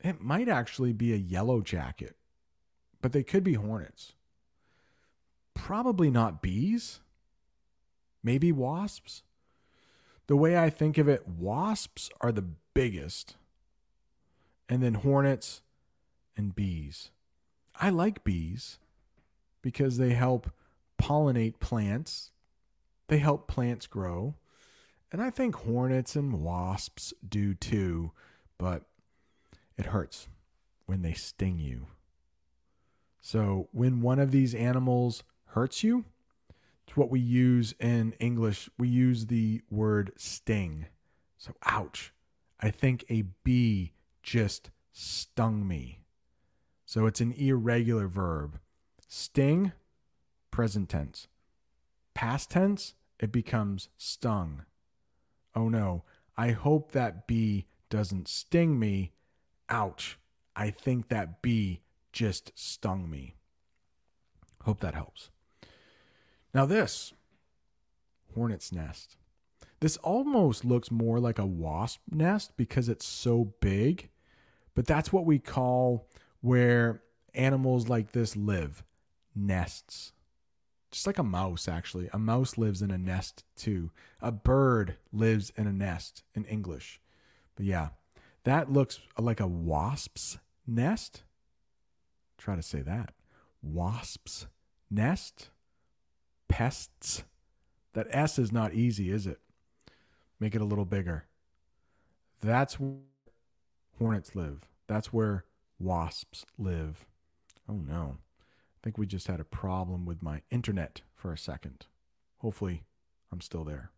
[0.00, 2.14] it might actually be a yellow jacket,
[3.00, 4.12] but they could be hornets.
[5.54, 7.00] Probably not bees,
[8.22, 9.22] maybe wasps.
[10.26, 12.44] The way I think of it, wasps are the
[12.74, 13.36] biggest,
[14.68, 15.62] and then hornets
[16.36, 17.12] and bees.
[17.74, 18.76] I like bees
[19.62, 20.50] because they help
[21.00, 22.30] pollinate plants,
[23.08, 24.34] they help plants grow.
[25.12, 28.12] And I think hornets and wasps do too,
[28.58, 28.84] but
[29.76, 30.28] it hurts
[30.86, 31.88] when they sting you.
[33.20, 36.04] So when one of these animals hurts you,
[36.86, 38.68] it's what we use in English.
[38.76, 40.86] We use the word sting.
[41.38, 42.12] So, ouch.
[42.58, 43.92] I think a bee
[44.22, 46.00] just stung me.
[46.84, 48.58] So it's an irregular verb.
[49.12, 49.72] Sting,
[50.52, 51.26] present tense.
[52.14, 54.62] Past tense, it becomes stung.
[55.52, 56.04] Oh no,
[56.36, 59.10] I hope that bee doesn't sting me.
[59.68, 60.16] Ouch.
[60.54, 61.80] I think that bee
[62.12, 63.34] just stung me.
[64.62, 65.30] Hope that helps.
[66.54, 67.12] Now, this
[68.32, 69.16] hornet's nest.
[69.80, 74.08] This almost looks more like a wasp nest because it's so big,
[74.76, 76.06] but that's what we call
[76.42, 77.02] where
[77.34, 78.84] animals like this live
[79.46, 80.12] nests.
[80.90, 82.08] just like a mouse, actually.
[82.12, 83.90] A mouse lives in a nest too.
[84.20, 87.00] A bird lives in a nest in English.
[87.56, 87.88] But yeah,
[88.44, 91.22] that looks like a wasp's nest.
[92.38, 93.12] Try to say that.
[93.62, 94.46] Wasp's
[94.90, 95.50] nest.
[96.48, 97.24] Pests.
[97.92, 99.40] That S is not easy, is it?
[100.38, 101.26] Make it a little bigger.
[102.40, 102.94] That's where
[103.98, 104.68] hornets live.
[104.86, 105.44] That's where
[105.78, 107.06] wasps live.
[107.68, 108.16] Oh no.
[108.80, 111.86] I think we just had a problem with my internet for a second.
[112.38, 112.84] Hopefully,
[113.30, 113.90] I'm still there.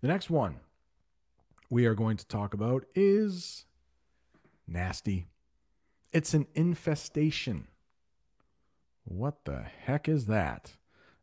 [0.00, 0.56] The next one
[1.70, 3.66] we are going to talk about is
[4.66, 5.26] nasty.
[6.12, 7.68] It's an infestation.
[9.04, 10.72] What the heck is that?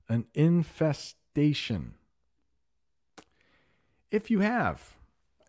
[0.08, 1.95] An infestation.
[4.12, 4.95] If you have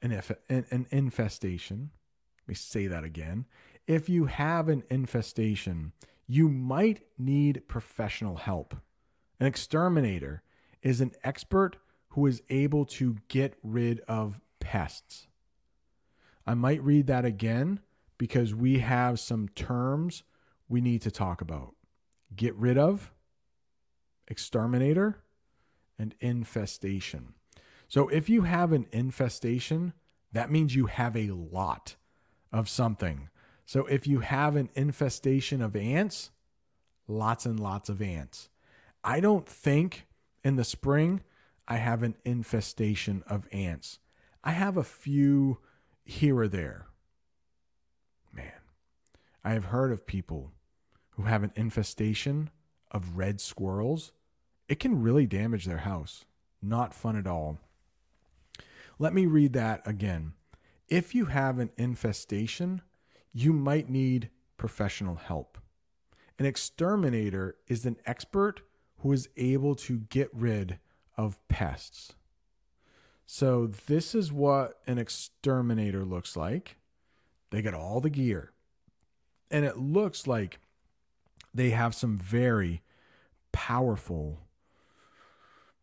[0.02, 0.12] an,
[0.48, 1.90] an infestation,
[2.42, 3.44] let me say that again.
[3.86, 5.92] If you have an infestation,
[6.26, 8.74] you might need professional help.
[9.38, 10.42] An exterminator
[10.82, 11.76] is an expert
[12.10, 15.26] who is able to get rid of pests.
[16.46, 17.80] I might read that again
[18.18, 20.22] because we have some terms
[20.68, 21.74] we need to talk about
[22.34, 23.12] get rid of,
[24.26, 25.22] exterminator,
[25.98, 27.34] and infestation.
[27.88, 29.92] So if you have an infestation,
[30.32, 31.94] that means you have a lot
[32.52, 33.28] of something.
[33.66, 36.30] So if you have an infestation of ants,
[37.08, 38.48] lots and lots of ants.
[39.02, 40.06] I don't think
[40.44, 41.20] in the spring
[41.66, 43.98] I have an infestation of ants.
[44.44, 45.58] I have a few
[46.04, 46.86] here or there.
[48.32, 48.52] Man,
[49.44, 50.52] I have heard of people
[51.10, 52.50] who have an infestation
[52.92, 54.12] of red squirrels.
[54.68, 56.24] It can really damage their house.
[56.62, 57.58] Not fun at all.
[59.00, 60.34] Let me read that again.
[60.88, 62.82] If you have an infestation
[63.36, 65.58] you might need professional help.
[66.38, 68.62] An exterminator is an expert
[69.00, 70.78] who is able to get rid
[71.18, 72.14] of pests.
[73.26, 76.78] So, this is what an exterminator looks like.
[77.50, 78.52] They get all the gear.
[79.50, 80.58] And it looks like
[81.52, 82.80] they have some very
[83.52, 84.38] powerful,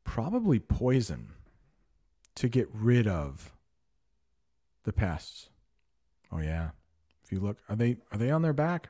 [0.04, 1.34] probably poison
[2.34, 3.54] to get rid of
[4.86, 5.50] the pests.
[6.32, 6.70] Oh, yeah
[7.34, 8.90] you look, are they are they on their back?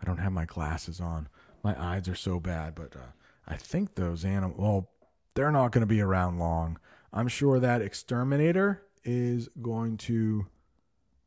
[0.00, 1.28] I don't have my glasses on.
[1.62, 3.12] My eyes are so bad, but uh,
[3.46, 4.58] I think those animals.
[4.58, 4.88] Well,
[5.34, 6.78] they're not going to be around long.
[7.12, 10.46] I'm sure that exterminator is going to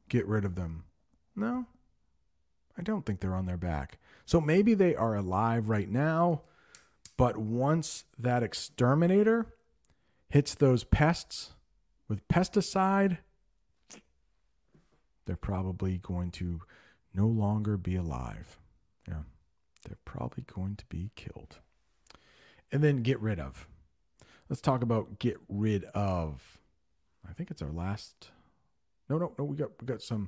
[0.10, 0.86] get rid of them.
[1.36, 1.66] No,
[2.78, 3.98] I don't think they're on their back.
[4.26, 6.42] So maybe they are alive right now,
[7.18, 9.54] but once that exterminator
[10.30, 11.54] hits those pests
[12.08, 13.18] with pesticide,
[15.32, 16.60] they're probably going to
[17.14, 18.60] no longer be alive.
[19.08, 19.22] Yeah,
[19.86, 21.60] they're probably going to be killed.
[22.70, 23.66] And then get rid of.
[24.50, 26.60] Let's talk about get rid of.
[27.26, 28.32] I think it's our last.
[29.10, 29.46] No, no, no.
[29.46, 30.28] We got we got some.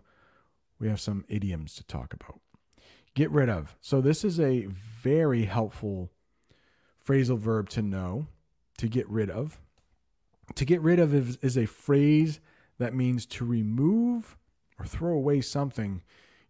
[0.80, 2.39] We have some idioms to talk about.
[3.14, 3.76] Get rid of.
[3.82, 6.12] So this is a very helpful
[7.06, 8.28] phrasal verb to know.
[8.78, 9.60] To get rid of.
[10.56, 12.39] To get rid of is, is a phrase
[12.80, 14.38] that means to remove
[14.80, 16.01] or throw away something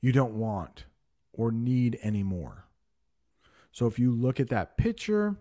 [0.01, 0.85] you don't want
[1.33, 2.65] or need anymore.
[3.71, 5.37] So if you look at that picture,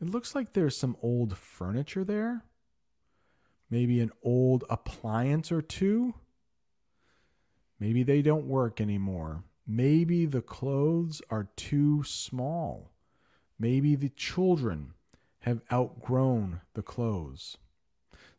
[0.00, 2.42] it looks like there's some old furniture there.
[3.70, 6.14] Maybe an old appliance or two.
[7.78, 9.44] Maybe they don't work anymore.
[9.66, 12.90] Maybe the clothes are too small.
[13.58, 14.94] Maybe the children
[15.40, 17.58] have outgrown the clothes.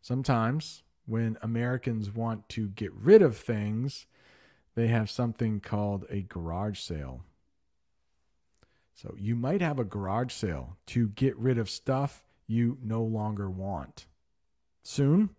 [0.02, 4.06] Sometimes when Americans want to get rid of things,
[4.76, 7.24] they have something called a garage sale.
[8.94, 13.50] So you might have a garage sale to get rid of stuff you no longer
[13.50, 14.06] want.
[14.84, 15.32] Soon,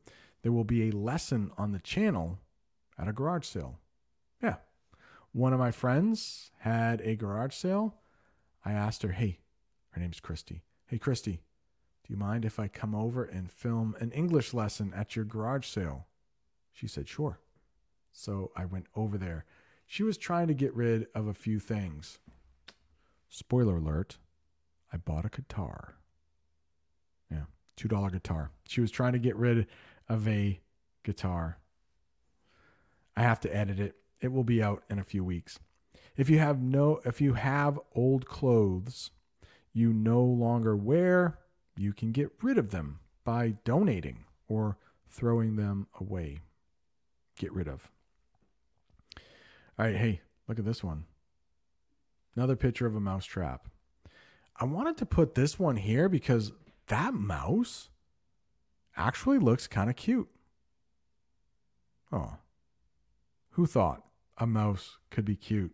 [0.42, 2.38] there will be a lesson on the channel
[2.98, 3.78] at a garage sale.
[4.42, 4.56] Yeah.
[5.32, 7.94] One of my friends had a garage sale.
[8.64, 9.38] I asked her, hey,
[9.90, 10.62] her name's Christy.
[10.86, 11.40] Hey, Christy,
[12.04, 15.66] do you mind if I come over and film an English lesson at your garage
[15.66, 16.06] sale?
[16.72, 17.40] She said, Sure.
[18.12, 19.44] So I went over there.
[19.86, 22.18] She was trying to get rid of a few things.
[23.28, 24.18] Spoiler alert,
[24.92, 25.94] I bought a guitar.
[27.30, 27.44] Yeah,
[27.76, 28.50] $2 guitar.
[28.66, 29.66] She was trying to get rid
[30.08, 30.60] of a
[31.04, 31.58] guitar.
[33.16, 33.96] I have to edit it.
[34.20, 35.58] It will be out in a few weeks.
[36.16, 39.10] If you have no if you have old clothes
[39.72, 41.38] you no longer wear,
[41.76, 44.76] you can get rid of them by donating or
[45.08, 46.40] throwing them away.
[47.38, 47.90] Get rid of.
[49.78, 51.04] All right, hey, look at this one.
[52.36, 53.68] Another picture of a mouse trap.
[54.56, 56.52] I wanted to put this one here because
[56.88, 57.88] that mouse
[58.96, 60.28] actually looks kind of cute.
[62.12, 62.36] Oh,
[63.50, 64.04] who thought
[64.36, 65.72] a mouse could be cute?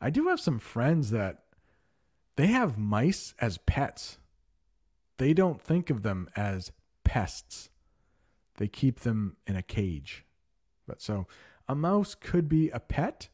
[0.00, 1.44] I do have some friends that
[2.36, 4.18] they have mice as pets.
[5.18, 6.72] They don't think of them as
[7.04, 7.70] pests.
[8.56, 10.24] They keep them in a cage.
[10.86, 11.26] But so
[11.68, 13.28] a mouse could be a pet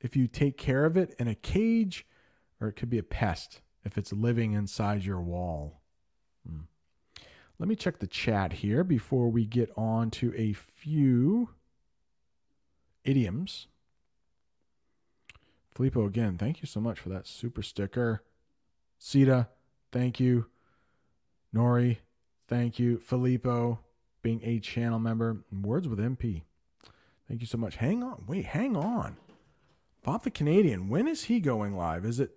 [0.00, 2.06] if you take care of it in a cage,
[2.60, 5.80] or it could be a pest if it's living inside your wall.
[6.46, 6.62] Hmm.
[7.58, 11.50] Let me check the chat here before we get on to a few
[13.04, 13.68] idioms.
[15.74, 18.22] Filippo, again, thank you so much for that super sticker.
[18.98, 19.48] Sita,
[19.90, 20.46] thank you.
[21.54, 21.98] Nori,
[22.48, 22.98] thank you.
[22.98, 23.80] Filippo,
[24.22, 25.44] being a channel member.
[25.52, 26.42] Words with MP.
[27.28, 27.76] Thank you so much.
[27.76, 28.24] Hang on.
[28.26, 29.16] Wait, hang on.
[30.04, 32.04] Bob the Canadian, when is he going live?
[32.04, 32.32] Is it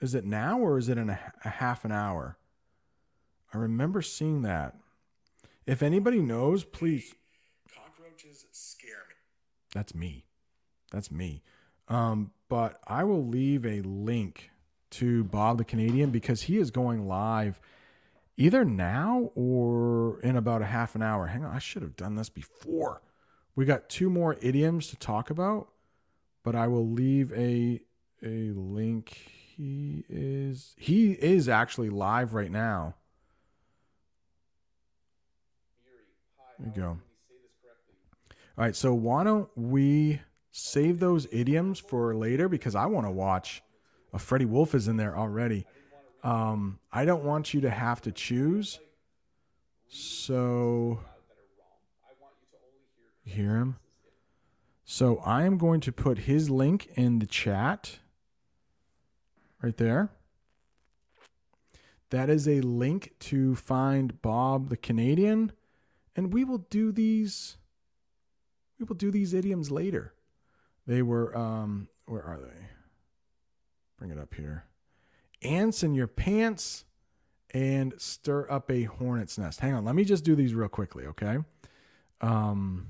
[0.00, 2.36] is it now or is it in a, a half an hour?
[3.52, 4.76] I remember seeing that.
[5.66, 7.14] If anybody knows, please.
[7.74, 9.14] Cockroaches scare me.
[9.74, 10.24] That's me.
[10.90, 11.42] That's me.
[11.88, 14.50] Um, but I will leave a link
[14.90, 17.60] to Bob the Canadian because he is going live
[18.38, 21.26] either now or in about a half an hour.
[21.26, 23.02] Hang on, I should have done this before.
[23.54, 25.68] We got two more idioms to talk about,
[26.44, 27.82] but I will leave a
[28.22, 29.10] a link.
[29.10, 32.94] He is he is actually live right now.
[36.58, 36.88] There you go.
[38.56, 40.20] All right, so why don't we
[40.50, 43.62] save those idioms for later because I want to watch.
[44.12, 45.66] A Freddie Wolf is in there already.
[46.22, 48.80] Um, I don't want you to have to choose.
[49.88, 51.00] So
[53.24, 53.76] hear him.
[54.84, 57.98] So I am going to put his link in the chat
[59.62, 60.10] right there.
[62.10, 65.52] That is a link to find Bob the Canadian
[66.16, 67.58] and we will do these
[68.78, 70.14] we will do these idioms later.
[70.86, 72.66] They were um where are they?
[73.98, 74.64] Bring it up here.
[75.42, 76.84] Ants in your pants
[77.50, 79.60] and stir up a hornet's nest.
[79.60, 81.38] Hang on, let me just do these real quickly, okay?
[82.20, 82.88] Um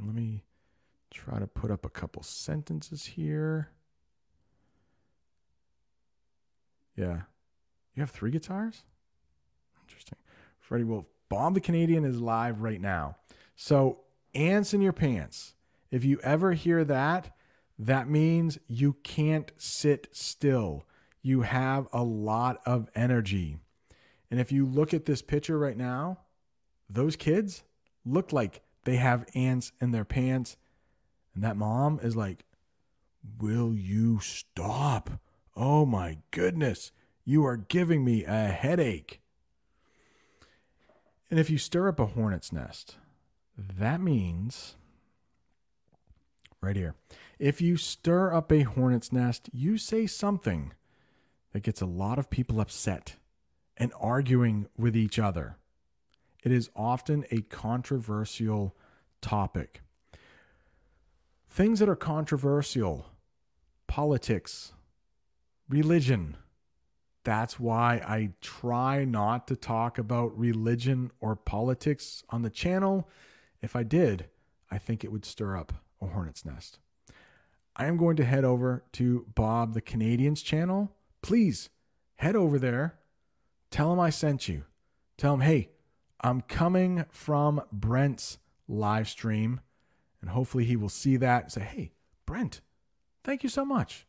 [0.00, 0.42] let me
[1.10, 3.68] try to put up a couple sentences here.
[6.96, 7.22] Yeah.
[7.94, 8.82] You have three guitars?
[9.86, 10.18] Interesting.
[10.60, 11.04] Freddie Wolf.
[11.28, 13.16] Bob the Canadian is live right now.
[13.56, 14.00] So,
[14.34, 15.54] ants in your pants.
[15.90, 17.34] If you ever hear that,
[17.78, 20.84] that means you can't sit still.
[21.22, 23.58] You have a lot of energy.
[24.30, 26.18] And if you look at this picture right now,
[26.90, 27.62] those kids
[28.04, 30.56] look like they have ants in their pants.
[31.34, 32.44] And that mom is like,
[33.38, 35.10] Will you stop?
[35.54, 36.90] Oh my goodness,
[37.24, 39.20] you are giving me a headache.
[41.30, 42.96] And if you stir up a hornet's nest,
[43.56, 44.76] that means
[46.60, 46.94] right here.
[47.38, 50.72] If you stir up a hornet's nest, you say something
[51.52, 53.16] that gets a lot of people upset
[53.76, 55.56] and arguing with each other.
[56.42, 58.76] It is often a controversial
[59.20, 59.82] topic.
[61.48, 63.06] Things that are controversial,
[63.86, 64.72] politics,
[65.68, 66.36] religion.
[67.24, 73.08] That's why I try not to talk about religion or politics on the channel.
[73.60, 74.26] If I did,
[74.70, 76.78] I think it would stir up a hornet's nest.
[77.76, 80.90] I am going to head over to Bob the Canadian's channel.
[81.22, 81.70] Please
[82.16, 82.98] head over there.
[83.70, 84.64] Tell him I sent you.
[85.16, 85.70] Tell him, hey,
[86.20, 89.60] I'm coming from Brent's live stream.
[90.20, 91.92] And hopefully he will see that and say, hey,
[92.26, 92.60] Brent,
[93.24, 94.06] thank you so much.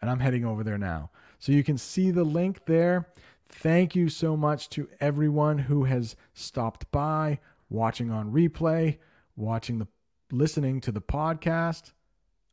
[0.00, 1.10] And I'm heading over there now.
[1.38, 3.08] So you can see the link there.
[3.48, 7.40] Thank you so much to everyone who has stopped by,
[7.70, 8.98] watching on replay,
[9.36, 9.88] watching the
[10.30, 11.92] listening to the podcast.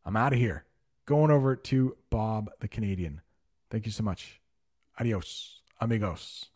[0.05, 0.65] I'm out of here.
[1.05, 3.21] Going over to Bob the Canadian.
[3.69, 4.41] Thank you so much.
[4.99, 6.54] Adios, amigos.